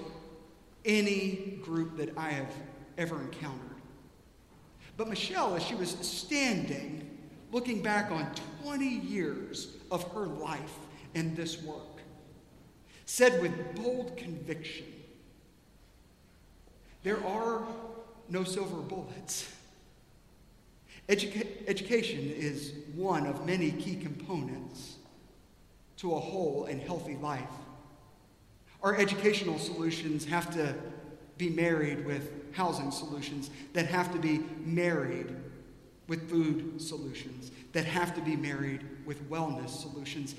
any 0.85 1.59
group 1.63 1.97
that 1.97 2.17
I 2.17 2.31
have 2.31 2.53
ever 2.99 3.21
encountered. 3.21 3.61
But 4.97 5.09
Michelle, 5.09 5.55
as 5.55 5.63
she 5.63 5.75
was 5.75 5.91
standing, 6.01 7.19
looking 7.53 7.83
back 7.83 8.11
on 8.11 8.31
20 8.63 8.87
years 8.87 9.77
of 9.91 10.11
her 10.13 10.27
life 10.27 10.75
in 11.15 11.35
this 11.35 11.63
work, 11.63 12.03
said 13.07 13.41
with 13.43 13.75
bold 13.75 14.17
conviction 14.17 14.87
there 17.03 17.25
are 17.25 17.63
no 18.29 18.45
silver 18.45 18.77
bullets. 18.77 19.51
Educa- 21.09 21.49
education 21.67 22.33
is 22.37 22.73
one 22.95 23.27
of 23.27 23.47
many 23.47 23.73
key 23.73 23.97
components 23.97 24.97
to 25.97 26.15
a 26.15 26.21
whole 26.21 26.67
and 26.67 26.81
healthy 26.81 27.17
life. 27.17 27.49
Our 28.83 28.97
educational 28.97 29.59
solutions 29.59 30.25
have 30.25 30.53
to 30.55 30.75
be 31.37 31.51
married 31.51 32.05
with 32.07 32.31
housing 32.53 32.91
solutions 32.91 33.51
that 33.73 33.87
have 33.87 34.13
to 34.13 34.19
be 34.19 34.41
married 34.65 35.35
with 36.09 36.29
food 36.29 36.81
solutions, 36.81 37.51
that 37.73 37.85
have 37.85 38.15
to 38.15 38.21
be 38.21 38.37
married 38.37 38.85
with 39.07 39.31
wellness 39.31 39.71
solutions. 39.71 40.35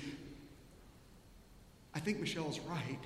I 1.94 2.00
think 2.00 2.20
Michelle's 2.20 2.60
right. 2.60 3.00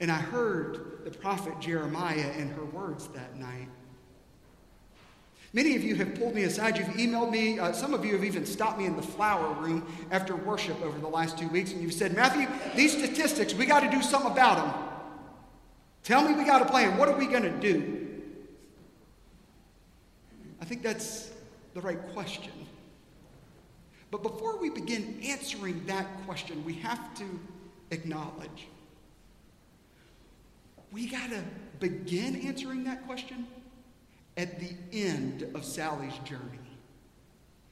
And 0.00 0.10
I 0.10 0.18
heard 0.18 1.00
the 1.04 1.10
prophet 1.10 1.58
Jeremiah 1.60 2.32
in 2.38 2.48
her 2.50 2.64
words 2.64 3.08
that 3.08 3.36
night. 3.36 3.68
Many 5.52 5.76
of 5.76 5.82
you 5.82 5.94
have 5.94 6.14
pulled 6.14 6.34
me 6.34 6.42
aside. 6.42 6.76
You've 6.76 6.88
emailed 6.88 7.30
me. 7.30 7.58
Uh, 7.58 7.72
some 7.72 7.94
of 7.94 8.04
you 8.04 8.12
have 8.12 8.24
even 8.24 8.44
stopped 8.44 8.78
me 8.78 8.84
in 8.84 8.96
the 8.96 9.02
flower 9.02 9.54
room 9.54 9.90
after 10.10 10.36
worship 10.36 10.80
over 10.82 10.98
the 10.98 11.08
last 11.08 11.38
two 11.38 11.48
weeks, 11.48 11.72
and 11.72 11.80
you've 11.80 11.94
said, 11.94 12.14
Matthew, 12.14 12.46
these 12.76 12.92
statistics, 12.92 13.54
we 13.54 13.64
got 13.64 13.80
to 13.80 13.90
do 13.90 14.02
something 14.02 14.30
about 14.30 14.56
them. 14.56 14.84
Tell 16.04 16.26
me 16.26 16.34
we 16.34 16.44
got 16.44 16.60
a 16.60 16.66
plan. 16.66 16.98
What 16.98 17.08
are 17.08 17.16
we 17.16 17.26
going 17.26 17.42
to 17.44 17.60
do? 17.60 18.06
I 20.60 20.64
think 20.64 20.82
that's 20.82 21.30
the 21.72 21.80
right 21.80 22.00
question. 22.12 22.52
But 24.10 24.22
before 24.22 24.58
we 24.58 24.70
begin 24.70 25.18
answering 25.24 25.84
that 25.86 26.06
question, 26.26 26.62
we 26.64 26.74
have 26.74 27.14
to 27.14 27.24
acknowledge 27.90 28.68
we 30.90 31.06
got 31.06 31.30
to 31.30 31.42
begin 31.80 32.46
answering 32.46 32.84
that 32.84 33.06
question 33.06 33.46
at 34.38 34.60
the 34.60 34.70
end 34.92 35.50
of 35.54 35.64
Sally's 35.64 36.16
journey. 36.18 36.42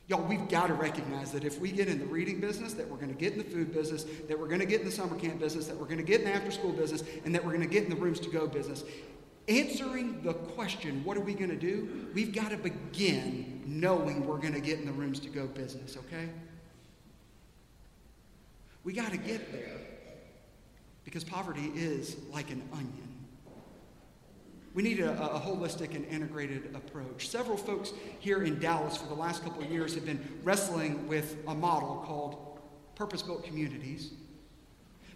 Y'all, 0.08 0.22
we've 0.22 0.48
got 0.48 0.66
to 0.66 0.74
recognize 0.74 1.32
that 1.32 1.44
if 1.44 1.60
we 1.60 1.70
get 1.70 1.88
in 1.88 1.98
the 1.98 2.06
reading 2.06 2.40
business, 2.40 2.74
that 2.74 2.88
we're 2.88 2.96
going 2.96 3.12
to 3.12 3.18
get 3.18 3.32
in 3.32 3.38
the 3.38 3.44
food 3.44 3.72
business, 3.72 4.04
that 4.28 4.38
we're 4.38 4.48
going 4.48 4.60
to 4.60 4.66
get 4.66 4.80
in 4.80 4.86
the 4.86 4.92
summer 4.92 5.16
camp 5.16 5.38
business, 5.38 5.66
that 5.66 5.76
we're 5.76 5.86
going 5.86 5.98
to 5.98 6.04
get 6.04 6.20
in 6.20 6.26
the 6.26 6.32
after 6.32 6.50
school 6.50 6.72
business, 6.72 7.02
and 7.24 7.34
that 7.34 7.44
we're 7.44 7.52
going 7.52 7.66
to 7.66 7.72
get 7.72 7.84
in 7.84 7.90
the 7.90 7.96
rooms 7.96 8.20
to 8.20 8.28
go 8.28 8.46
business. 8.46 8.84
Answering 9.48 10.22
the 10.22 10.34
question, 10.34 11.02
what 11.04 11.16
are 11.16 11.20
we 11.20 11.34
going 11.34 11.50
to 11.50 11.56
do? 11.56 12.08
We've 12.14 12.32
got 12.32 12.50
to 12.50 12.56
begin 12.56 13.62
knowing 13.64 14.26
we're 14.26 14.38
going 14.38 14.54
to 14.54 14.60
get 14.60 14.78
in 14.78 14.86
the 14.86 14.92
rooms 14.92 15.20
to 15.20 15.28
go 15.28 15.46
business, 15.46 15.96
okay? 15.96 16.28
We 18.82 18.92
got 18.92 19.12
to 19.12 19.18
get 19.18 19.52
there 19.52 19.78
because 21.04 21.24
poverty 21.24 21.72
is 21.74 22.16
like 22.32 22.50
an 22.50 22.62
onion. 22.72 23.15
We 24.76 24.82
need 24.82 25.00
a, 25.00 25.10
a, 25.18 25.40
holistic 25.40 25.94
and 25.94 26.04
integrated 26.04 26.68
approach. 26.74 27.28
Several 27.28 27.56
folks 27.56 27.94
here 28.18 28.42
in 28.42 28.60
Dallas 28.60 28.94
for 28.98 29.06
the 29.06 29.14
last 29.14 29.42
couple 29.42 29.62
of 29.62 29.70
years 29.70 29.94
have 29.94 30.04
been 30.04 30.22
wrestling 30.44 31.08
with 31.08 31.34
a 31.48 31.54
model 31.54 32.04
called 32.06 32.58
purpose 32.94 33.22
built 33.22 33.42
communities. 33.42 34.10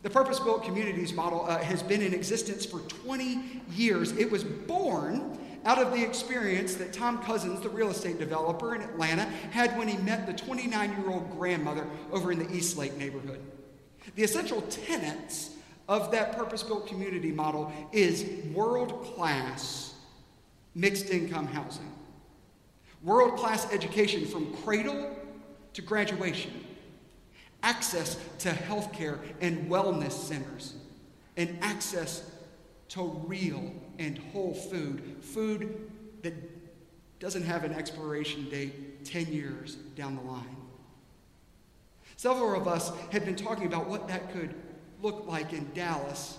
The 0.03 0.09
purpose 0.09 0.41
built 0.41 0.65
communities 0.65 1.13
model 1.13 1.45
uh, 1.45 1.59
has 1.59 1.83
been 1.83 2.01
in 2.01 2.15
existence 2.15 2.65
for 2.65 2.81
20 2.81 3.61
years. 3.73 4.13
It 4.13 4.31
was 4.31 4.45
born 4.45 5.39
out 5.67 5.77
of 5.77 5.93
the 5.93 6.03
experience 6.03 6.77
that 6.77 6.95
Tom 6.95 7.23
Cousins, 7.23 7.61
the 7.61 7.69
real 7.69 7.91
estate 7.91 8.19
developer 8.19 8.75
in 8.75 8.81
Atlanta, 8.81 9.25
had 9.51 9.77
when 9.77 9.89
he 9.89 9.99
met 9.99 10.27
the 10.27 10.33
29 10.33 10.91
year 10.91 11.11
old 11.11 11.31
grandmother 11.33 11.87
over 12.13 12.33
in 12.33 12.39
the 12.39 12.51
East 12.51 12.79
Lake 12.79 12.97
neighborhood. 12.97 13.41
The 14.15 14.23
essential 14.23 14.63
tenets 14.63 15.50
of 15.91 16.13
that 16.13 16.37
purpose 16.39 16.63
built 16.63 16.87
community 16.87 17.33
model 17.33 17.71
is 17.91 18.25
world 18.55 19.13
class 19.17 19.95
mixed 20.77 21.11
income 21.11 21.49
housing, 21.49 21.93
world 23.03 23.37
class 23.37 23.71
education 23.73 24.25
from 24.25 24.55
cradle 24.59 25.11
to 25.73 25.83
graduation, 25.83 26.65
access 27.65 28.17
to 28.39 28.53
health 28.53 28.93
care 28.93 29.19
and 29.41 29.69
wellness 29.69 30.13
centers, 30.13 30.75
and 31.37 31.59
access 31.61 32.23
to 32.89 33.03
real 33.27 33.75
and 33.99 34.17
whole 34.33 34.55
food, 34.55 35.17
food 35.21 35.91
that 36.23 36.35
doesn't 37.19 37.43
have 37.43 37.65
an 37.65 37.73
expiration 37.73 38.49
date 38.49 39.05
10 39.05 39.27
years 39.27 39.75
down 39.97 40.15
the 40.15 40.23
line. 40.23 40.57
Several 42.17 42.61
of 42.61 42.69
us 42.69 42.93
have 43.11 43.25
been 43.25 43.35
talking 43.35 43.67
about 43.67 43.89
what 43.89 44.07
that 44.07 44.33
could 44.33 44.55
look 45.03 45.25
like 45.27 45.53
in 45.53 45.71
Dallas. 45.75 46.39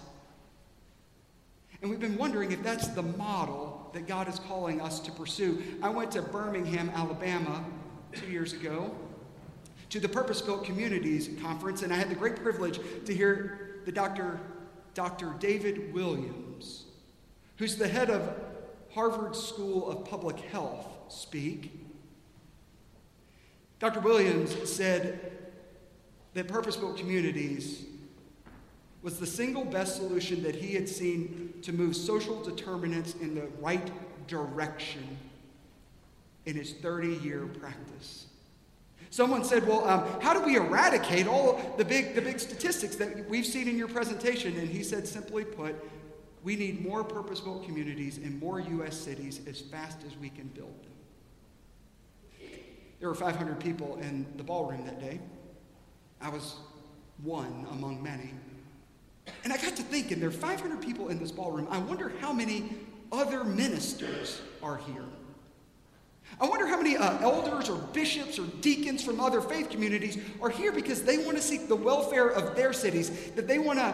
And 1.81 1.89
we've 1.89 1.99
been 1.99 2.17
wondering 2.17 2.51
if 2.51 2.61
that's 2.61 2.89
the 2.89 3.01
model 3.01 3.89
that 3.93 4.07
God 4.07 4.27
is 4.27 4.39
calling 4.39 4.81
us 4.81 4.99
to 5.01 5.11
pursue. 5.11 5.63
I 5.81 5.89
went 5.89 6.11
to 6.11 6.21
Birmingham, 6.21 6.91
Alabama, 6.93 7.65
two 8.13 8.27
years 8.27 8.53
ago 8.53 8.95
to 9.89 9.99
the 9.99 10.07
Purpose 10.07 10.41
Built 10.41 10.63
Communities 10.63 11.29
Conference, 11.41 11.81
and 11.81 11.91
I 11.91 11.97
had 11.97 12.09
the 12.09 12.15
great 12.15 12.37
privilege 12.37 12.79
to 13.05 13.13
hear 13.13 13.81
the 13.85 13.91
Dr. 13.91 14.39
Dr. 14.93 15.35
David 15.39 15.93
Williams, 15.93 16.85
who's 17.57 17.75
the 17.75 17.87
head 17.87 18.09
of 18.09 18.33
Harvard 18.93 19.35
School 19.35 19.89
of 19.89 20.05
Public 20.05 20.39
Health, 20.39 20.87
speak. 21.09 21.71
Dr. 23.79 23.99
Williams 24.01 24.55
said 24.69 25.31
that 26.35 26.47
purpose 26.47 26.75
built 26.75 26.97
communities 26.97 27.85
was 29.01 29.19
the 29.19 29.25
single 29.25 29.65
best 29.65 29.95
solution 29.95 30.43
that 30.43 30.55
he 30.55 30.73
had 30.73 30.87
seen 30.87 31.53
to 31.63 31.73
move 31.73 31.95
social 31.95 32.41
determinants 32.43 33.15
in 33.15 33.33
the 33.33 33.47
right 33.59 33.91
direction 34.27 35.17
in 36.45 36.55
his 36.55 36.73
30 36.73 37.15
year 37.17 37.45
practice. 37.45 38.27
Someone 39.09 39.43
said, 39.43 39.67
Well, 39.67 39.87
um, 39.87 40.21
how 40.21 40.33
do 40.33 40.41
we 40.41 40.55
eradicate 40.55 41.27
all 41.27 41.59
the 41.77 41.83
big, 41.83 42.15
the 42.15 42.21
big 42.21 42.39
statistics 42.39 42.95
that 42.95 43.29
we've 43.29 43.45
seen 43.45 43.67
in 43.67 43.77
your 43.77 43.89
presentation? 43.89 44.57
And 44.57 44.69
he 44.69 44.83
said, 44.83 45.07
simply 45.07 45.43
put, 45.43 45.75
we 46.43 46.55
need 46.55 46.81
more 46.81 47.03
purpose 47.03 47.41
built 47.41 47.65
communities 47.65 48.17
in 48.17 48.39
more 48.39 48.59
U.S. 48.59 48.95
cities 48.95 49.41
as 49.47 49.59
fast 49.59 49.99
as 50.07 50.15
we 50.17 50.29
can 50.29 50.47
build 50.47 50.73
them. 50.83 52.49
There 52.99 53.09
were 53.09 53.15
500 53.15 53.59
people 53.59 53.97
in 53.99 54.25
the 54.37 54.43
ballroom 54.43 54.85
that 54.85 55.01
day. 55.01 55.19
I 56.21 56.29
was 56.29 56.55
one 57.23 57.67
among 57.71 58.01
many. 58.01 58.31
And 59.43 59.51
I 59.51 59.57
got 59.57 59.75
to 59.77 59.83
thinking, 59.83 60.19
there 60.19 60.29
are 60.29 60.31
500 60.31 60.81
people 60.81 61.09
in 61.09 61.19
this 61.19 61.31
ballroom. 61.31 61.67
I 61.69 61.77
wonder 61.79 62.11
how 62.19 62.31
many 62.31 62.73
other 63.11 63.43
ministers 63.43 64.41
are 64.61 64.77
here. 64.77 65.05
I 66.39 66.47
wonder 66.47 66.65
how 66.65 66.77
many 66.77 66.95
uh, 66.95 67.19
elders 67.19 67.69
or 67.69 67.77
bishops 67.77 68.39
or 68.39 68.45
deacons 68.61 69.03
from 69.03 69.19
other 69.19 69.41
faith 69.41 69.69
communities 69.69 70.17
are 70.41 70.49
here 70.49 70.71
because 70.71 71.03
they 71.03 71.17
want 71.17 71.37
to 71.37 71.43
seek 71.43 71.67
the 71.67 71.75
welfare 71.75 72.29
of 72.29 72.55
their 72.55 72.73
cities, 72.73 73.31
that 73.31 73.47
they 73.47 73.59
want 73.59 73.79
to 73.79 73.93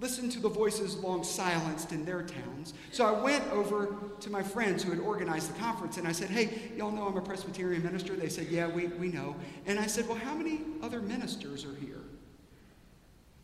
listen 0.00 0.30
to 0.30 0.40
the 0.40 0.48
voices 0.48 0.96
long 0.96 1.22
silenced 1.22 1.92
in 1.92 2.06
their 2.06 2.22
towns. 2.22 2.72
So 2.90 3.04
I 3.04 3.20
went 3.20 3.46
over 3.52 3.94
to 4.20 4.30
my 4.30 4.42
friends 4.42 4.82
who 4.82 4.90
had 4.90 5.00
organized 5.00 5.54
the 5.54 5.58
conference 5.60 5.98
and 5.98 6.08
I 6.08 6.12
said, 6.12 6.30
Hey, 6.30 6.72
y'all 6.76 6.90
know 6.90 7.06
I'm 7.06 7.18
a 7.18 7.22
Presbyterian 7.22 7.82
minister? 7.82 8.16
They 8.16 8.30
said, 8.30 8.46
Yeah, 8.48 8.66
we, 8.66 8.86
we 8.86 9.08
know. 9.08 9.36
And 9.66 9.78
I 9.78 9.86
said, 9.86 10.08
Well, 10.08 10.16
how 10.16 10.34
many 10.34 10.60
other 10.82 11.00
ministers 11.00 11.66
are 11.66 11.74
here? 11.74 12.00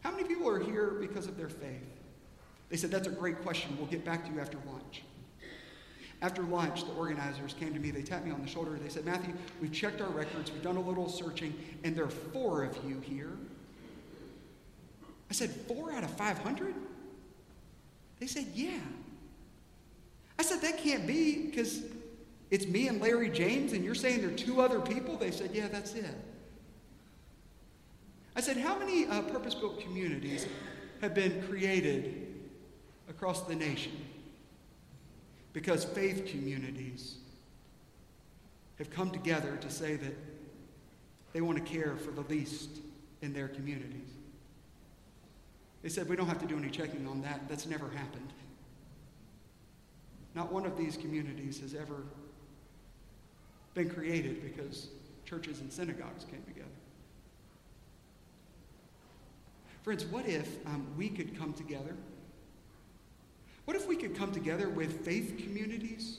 How 0.06 0.12
many 0.12 0.22
people 0.22 0.48
are 0.48 0.60
here 0.60 0.98
because 1.00 1.26
of 1.26 1.36
their 1.36 1.48
faith? 1.48 1.82
They 2.68 2.76
said, 2.76 2.92
That's 2.92 3.08
a 3.08 3.10
great 3.10 3.42
question. 3.42 3.76
We'll 3.76 3.88
get 3.88 4.04
back 4.04 4.24
to 4.24 4.32
you 4.32 4.38
after 4.38 4.56
lunch. 4.72 5.02
After 6.22 6.42
lunch, 6.42 6.84
the 6.84 6.92
organizers 6.92 7.54
came 7.54 7.74
to 7.74 7.80
me. 7.80 7.90
They 7.90 8.02
tapped 8.02 8.24
me 8.24 8.30
on 8.30 8.40
the 8.40 8.46
shoulder. 8.46 8.78
They 8.80 8.88
said, 8.88 9.04
Matthew, 9.04 9.34
we've 9.60 9.72
checked 9.72 10.00
our 10.00 10.08
records, 10.10 10.52
we've 10.52 10.62
done 10.62 10.76
a 10.76 10.80
little 10.80 11.08
searching, 11.08 11.52
and 11.82 11.96
there 11.96 12.04
are 12.04 12.08
four 12.08 12.62
of 12.62 12.78
you 12.88 13.00
here. 13.00 13.32
I 15.28 15.32
said, 15.32 15.50
Four 15.50 15.90
out 15.90 16.04
of 16.04 16.10
500? 16.10 16.72
They 18.20 18.28
said, 18.28 18.46
Yeah. 18.54 18.78
I 20.38 20.44
said, 20.44 20.60
That 20.60 20.78
can't 20.78 21.04
be 21.04 21.46
because 21.46 21.82
it's 22.52 22.68
me 22.68 22.86
and 22.86 23.00
Larry 23.00 23.28
James, 23.28 23.72
and 23.72 23.84
you're 23.84 23.96
saying 23.96 24.20
there 24.20 24.30
are 24.30 24.34
two 24.34 24.60
other 24.60 24.78
people? 24.78 25.16
They 25.16 25.32
said, 25.32 25.50
Yeah, 25.52 25.66
that's 25.66 25.94
it. 25.94 26.14
I 28.36 28.42
said, 28.42 28.58
How 28.58 28.78
many 28.78 29.06
uh, 29.06 29.22
purpose 29.22 29.54
built 29.54 29.80
communities 29.80 30.46
have 31.00 31.14
been 31.14 31.42
created 31.48 32.34
across 33.08 33.42
the 33.42 33.54
nation? 33.54 33.92
Because 35.54 35.84
faith 35.84 36.26
communities 36.26 37.16
have 38.78 38.90
come 38.90 39.10
together 39.10 39.56
to 39.56 39.70
say 39.70 39.96
that 39.96 40.14
they 41.32 41.40
want 41.40 41.56
to 41.56 41.64
care 41.64 41.96
for 41.96 42.10
the 42.10 42.20
least 42.28 42.68
in 43.22 43.32
their 43.32 43.48
communities. 43.48 44.10
They 45.82 45.88
said, 45.88 46.06
We 46.06 46.16
don't 46.16 46.28
have 46.28 46.40
to 46.40 46.46
do 46.46 46.58
any 46.58 46.68
checking 46.68 47.08
on 47.08 47.22
that. 47.22 47.48
That's 47.48 47.66
never 47.66 47.88
happened. 47.88 48.32
Not 50.34 50.52
one 50.52 50.66
of 50.66 50.76
these 50.76 50.98
communities 50.98 51.58
has 51.60 51.74
ever 51.74 52.02
been 53.72 53.88
created 53.88 54.42
because 54.42 54.88
churches 55.24 55.60
and 55.60 55.72
synagogues 55.72 56.24
came 56.24 56.42
together. 56.46 56.68
Friends, 59.86 60.04
what 60.04 60.26
if 60.26 60.66
um, 60.66 60.84
we 60.98 61.08
could 61.08 61.38
come 61.38 61.52
together? 61.52 61.94
What 63.66 63.76
if 63.76 63.86
we 63.86 63.94
could 63.94 64.16
come 64.16 64.32
together 64.32 64.68
with 64.68 65.04
faith 65.04 65.38
communities 65.40 66.18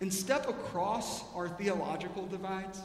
and 0.00 0.14
step 0.14 0.48
across 0.48 1.24
our 1.34 1.48
theological 1.48 2.28
divides 2.28 2.80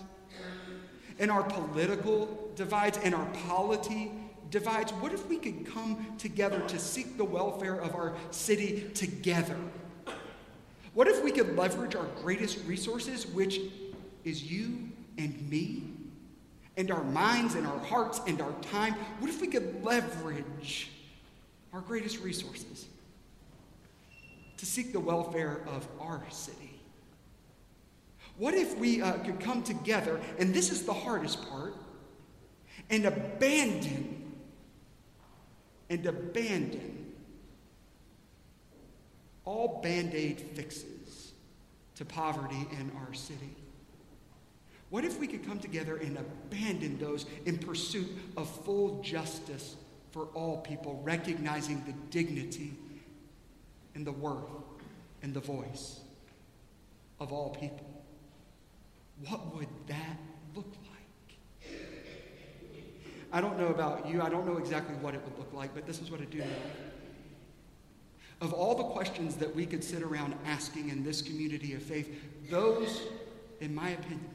and 1.19 1.29
our 1.29 1.43
political 1.43 2.51
divides 2.55 2.97
and 3.03 3.13
our 3.13 3.27
polity 3.47 4.11
divides? 4.49 4.91
What 4.93 5.13
if 5.13 5.29
we 5.29 5.37
could 5.37 5.67
come 5.71 6.15
together 6.17 6.61
to 6.61 6.79
seek 6.79 7.15
the 7.15 7.23
welfare 7.23 7.75
of 7.75 7.93
our 7.93 8.15
city 8.31 8.89
together? 8.95 9.59
What 10.95 11.07
if 11.07 11.23
we 11.23 11.31
could 11.31 11.55
leverage 11.55 11.93
our 11.93 12.07
greatest 12.23 12.57
resources, 12.65 13.27
which 13.27 13.59
is 14.23 14.51
you 14.51 14.89
and 15.19 15.47
me, 15.47 15.94
and 16.77 16.91
our 16.91 17.03
minds 17.03 17.55
and 17.55 17.65
our 17.65 17.79
hearts 17.79 18.21
and 18.27 18.41
our 18.41 18.53
time? 18.61 18.93
What 19.19 19.29
if 19.29 19.41
we 19.41 19.47
could 19.47 19.83
leverage 19.83 20.91
our 21.73 21.81
greatest 21.81 22.21
resources 22.21 22.85
to 24.57 24.65
seek 24.65 24.93
the 24.93 24.99
welfare 24.99 25.61
of 25.67 25.87
our 25.99 26.23
city? 26.29 26.79
What 28.37 28.53
if 28.53 28.77
we 28.77 29.01
uh, 29.01 29.13
could 29.19 29.39
come 29.39 29.63
together, 29.63 30.19
and 30.37 30.53
this 30.53 30.69
is 30.71 30.83
the 30.83 30.93
hardest 30.93 31.49
part, 31.49 31.75
and 32.89 33.05
abandon 33.05 34.33
and 35.89 36.05
abandon 36.05 37.13
all 39.45 39.79
band 39.81 40.13
aid 40.13 40.39
fixes 40.39 41.31
to 41.95 42.03
poverty 42.03 42.67
in 42.71 42.91
our 43.05 43.13
city? 43.13 43.55
What 44.89 45.03
if 45.03 45.19
we 45.19 45.27
could 45.27 45.45
come 45.45 45.59
together 45.59 45.97
and 45.97 46.17
abandon 46.17 46.99
those 46.99 47.25
in 47.45 47.57
pursuit 47.57 48.07
of 48.37 48.49
full 48.63 49.01
justice 49.01 49.75
for 50.11 50.25
all 50.33 50.61
people, 50.61 51.01
recognizing 51.03 51.83
the 51.85 51.93
dignity 52.09 52.73
and 53.95 54.05
the 54.05 54.11
worth 54.11 54.49
and 55.21 55.33
the 55.33 55.39
voice 55.39 56.01
of 57.19 57.33
all 57.33 57.49
people? 57.49 58.03
What 59.27 59.55
would 59.55 59.67
that 59.87 60.17
look 60.55 60.71
like? 60.83 61.71
I 63.31 63.41
don't 63.41 63.57
know 63.57 63.67
about 63.67 64.07
you. 64.07 64.21
I 64.21 64.29
don't 64.29 64.45
know 64.45 64.57
exactly 64.57 64.95
what 64.95 65.15
it 65.15 65.21
would 65.23 65.37
look 65.37 65.51
like, 65.53 65.73
but 65.73 65.85
this 65.85 65.99
is 65.99 66.11
what 66.11 66.21
I 66.21 66.25
do 66.25 66.39
know. 66.39 66.45
Of 68.41 68.53
all 68.53 68.75
the 68.75 68.83
questions 68.83 69.35
that 69.37 69.53
we 69.53 69.65
could 69.65 69.83
sit 69.83 70.01
around 70.01 70.35
asking 70.45 70.89
in 70.89 71.03
this 71.03 71.21
community 71.21 71.73
of 71.73 71.81
faith, 71.81 72.13
those, 72.49 73.01
in 73.61 73.73
my 73.73 73.89
opinion, 73.89 74.29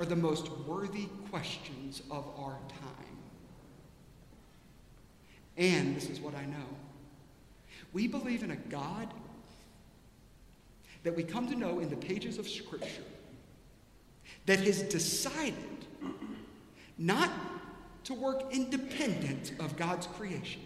are 0.00 0.06
the 0.06 0.16
most 0.16 0.50
worthy 0.66 1.06
questions 1.30 2.02
of 2.10 2.26
our 2.38 2.58
time. 2.68 3.18
And 5.58 5.94
this 5.94 6.08
is 6.08 6.18
what 6.20 6.34
I 6.34 6.46
know 6.46 6.66
we 7.92 8.06
believe 8.06 8.42
in 8.42 8.52
a 8.52 8.56
God 8.56 9.12
that 11.02 11.16
we 11.16 11.22
come 11.22 11.48
to 11.48 11.56
know 11.56 11.80
in 11.80 11.90
the 11.90 11.96
pages 11.96 12.38
of 12.38 12.48
Scripture 12.48 13.02
that 14.46 14.60
has 14.60 14.82
decided 14.82 15.54
not 16.98 17.30
to 18.04 18.14
work 18.14 18.44
independent 18.52 19.52
of 19.58 19.76
God's 19.76 20.06
creation, 20.06 20.62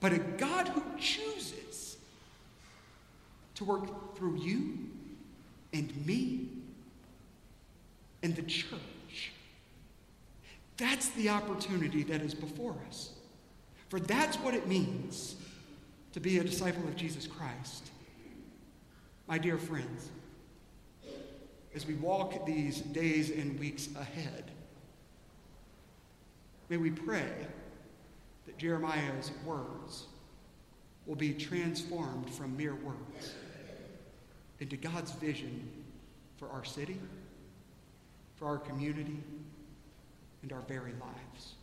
but 0.00 0.12
a 0.12 0.18
God 0.18 0.68
who 0.68 0.82
chooses 0.98 1.98
to 3.54 3.64
work 3.64 4.16
through 4.16 4.38
you 4.38 4.90
and 5.72 6.06
me 6.06 6.48
and 8.22 8.34
the 8.36 8.42
church. 8.42 9.32
That's 10.76 11.10
the 11.10 11.28
opportunity 11.28 12.02
that 12.04 12.22
is 12.22 12.34
before 12.34 12.76
us. 12.88 13.10
For 13.88 14.00
that's 14.00 14.36
what 14.38 14.54
it 14.54 14.66
means 14.66 15.36
to 16.12 16.20
be 16.20 16.38
a 16.38 16.44
disciple 16.44 16.82
of 16.84 16.96
Jesus 16.96 17.26
Christ. 17.26 17.90
My 19.28 19.38
dear 19.38 19.58
friends, 19.58 20.08
as 21.74 21.86
we 21.86 21.94
walk 21.94 22.46
these 22.46 22.80
days 22.80 23.30
and 23.30 23.58
weeks 23.58 23.88
ahead, 23.98 24.50
may 26.68 26.76
we 26.76 26.90
pray 26.90 27.30
that 28.46 28.58
Jeremiah's 28.58 29.30
words 29.44 30.06
will 31.06 31.16
be 31.16 31.32
transformed 31.32 32.30
from 32.30 32.56
mere 32.56 32.74
words 32.74 33.34
into 34.60 34.76
God's 34.76 35.12
vision 35.12 35.68
for 36.36 36.48
our 36.50 36.64
city 36.64 36.98
for 38.36 38.46
our 38.46 38.58
community 38.58 39.22
and 40.42 40.52
our 40.52 40.62
very 40.62 40.92
lives. 40.92 41.54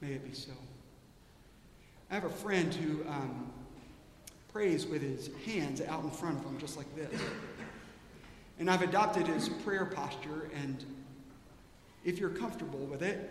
May 0.00 0.12
it 0.12 0.24
be 0.24 0.34
so. 0.34 0.52
I 2.10 2.14
have 2.14 2.24
a 2.24 2.30
friend 2.30 2.72
who 2.72 3.08
um, 3.08 3.50
prays 4.52 4.86
with 4.86 5.02
his 5.02 5.30
hands 5.46 5.80
out 5.80 6.04
in 6.04 6.10
front 6.10 6.38
of 6.38 6.44
him, 6.44 6.58
just 6.58 6.76
like 6.76 6.94
this. 6.94 7.20
And 8.58 8.70
I've 8.70 8.82
adopted 8.82 9.26
his 9.26 9.48
prayer 9.48 9.84
posture, 9.84 10.48
and 10.54 10.84
if 12.04 12.18
you're 12.18 12.30
comfortable 12.30 12.80
with 12.80 13.02
it, 13.02 13.30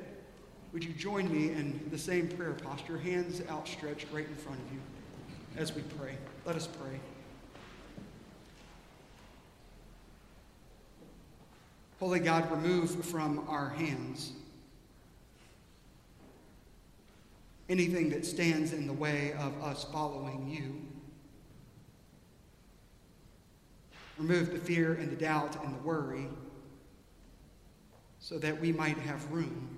would 0.73 0.83
you 0.83 0.91
join 0.91 1.31
me 1.31 1.51
in 1.51 1.79
the 1.91 1.97
same 1.97 2.27
prayer 2.27 2.53
posture, 2.53 2.97
hands 2.97 3.41
outstretched 3.49 4.07
right 4.11 4.27
in 4.27 4.35
front 4.35 4.59
of 4.59 4.73
you 4.73 4.79
as 5.55 5.73
we 5.73 5.83
pray? 5.97 6.17
Let 6.45 6.55
us 6.55 6.67
pray. 6.67 6.99
Holy 12.03 12.19
God, 12.19 12.51
remove 12.51 13.05
from 13.05 13.45
our 13.47 13.69
hands 13.69 14.33
anything 17.69 18.09
that 18.09 18.25
stands 18.25 18.73
in 18.73 18.87
the 18.87 18.91
way 18.91 19.31
of 19.39 19.63
us 19.63 19.85
following 19.85 20.45
you. 20.49 20.81
Remove 24.17 24.51
the 24.51 24.59
fear 24.59 24.95
and 24.95 25.09
the 25.09 25.15
doubt 25.15 25.63
and 25.63 25.73
the 25.73 25.79
worry 25.79 26.27
so 28.19 28.37
that 28.37 28.59
we 28.59 28.73
might 28.73 28.97
have 28.97 29.31
room 29.31 29.69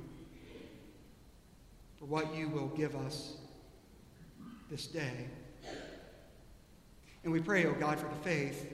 for 1.99 2.05
what 2.05 2.33
you 2.33 2.49
will 2.49 2.69
give 2.69 2.95
us 2.95 3.37
this 4.71 4.87
day. 4.87 5.27
And 7.23 7.31
we 7.31 7.39
pray, 7.39 7.67
O 7.67 7.69
oh 7.69 7.73
God, 7.79 7.99
for 7.99 8.07
the 8.07 8.23
faith 8.23 8.67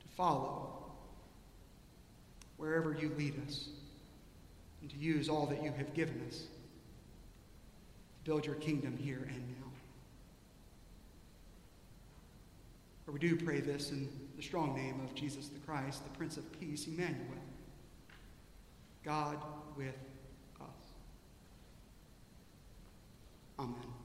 to 0.00 0.08
follow 0.16 0.75
wherever 2.56 2.92
you 2.94 3.12
lead 3.16 3.40
us, 3.46 3.68
and 4.80 4.90
to 4.90 4.96
use 4.96 5.28
all 5.28 5.46
that 5.46 5.62
you 5.62 5.72
have 5.72 5.92
given 5.94 6.20
us 6.28 6.38
to 6.38 6.46
build 8.24 8.46
your 8.46 8.54
kingdom 8.56 8.96
here 8.96 9.28
and 9.28 9.48
now. 9.48 9.70
For 13.04 13.12
we 13.12 13.20
do 13.20 13.36
pray 13.36 13.60
this 13.60 13.90
in 13.90 14.08
the 14.36 14.42
strong 14.42 14.74
name 14.74 15.00
of 15.04 15.14
Jesus 15.14 15.48
the 15.48 15.60
Christ, 15.60 16.02
the 16.02 16.16
Prince 16.16 16.36
of 16.36 16.60
Peace, 16.60 16.86
Emmanuel, 16.86 17.38
God 19.04 19.36
with 19.76 19.94
us. 20.60 20.66
Amen. 23.58 23.95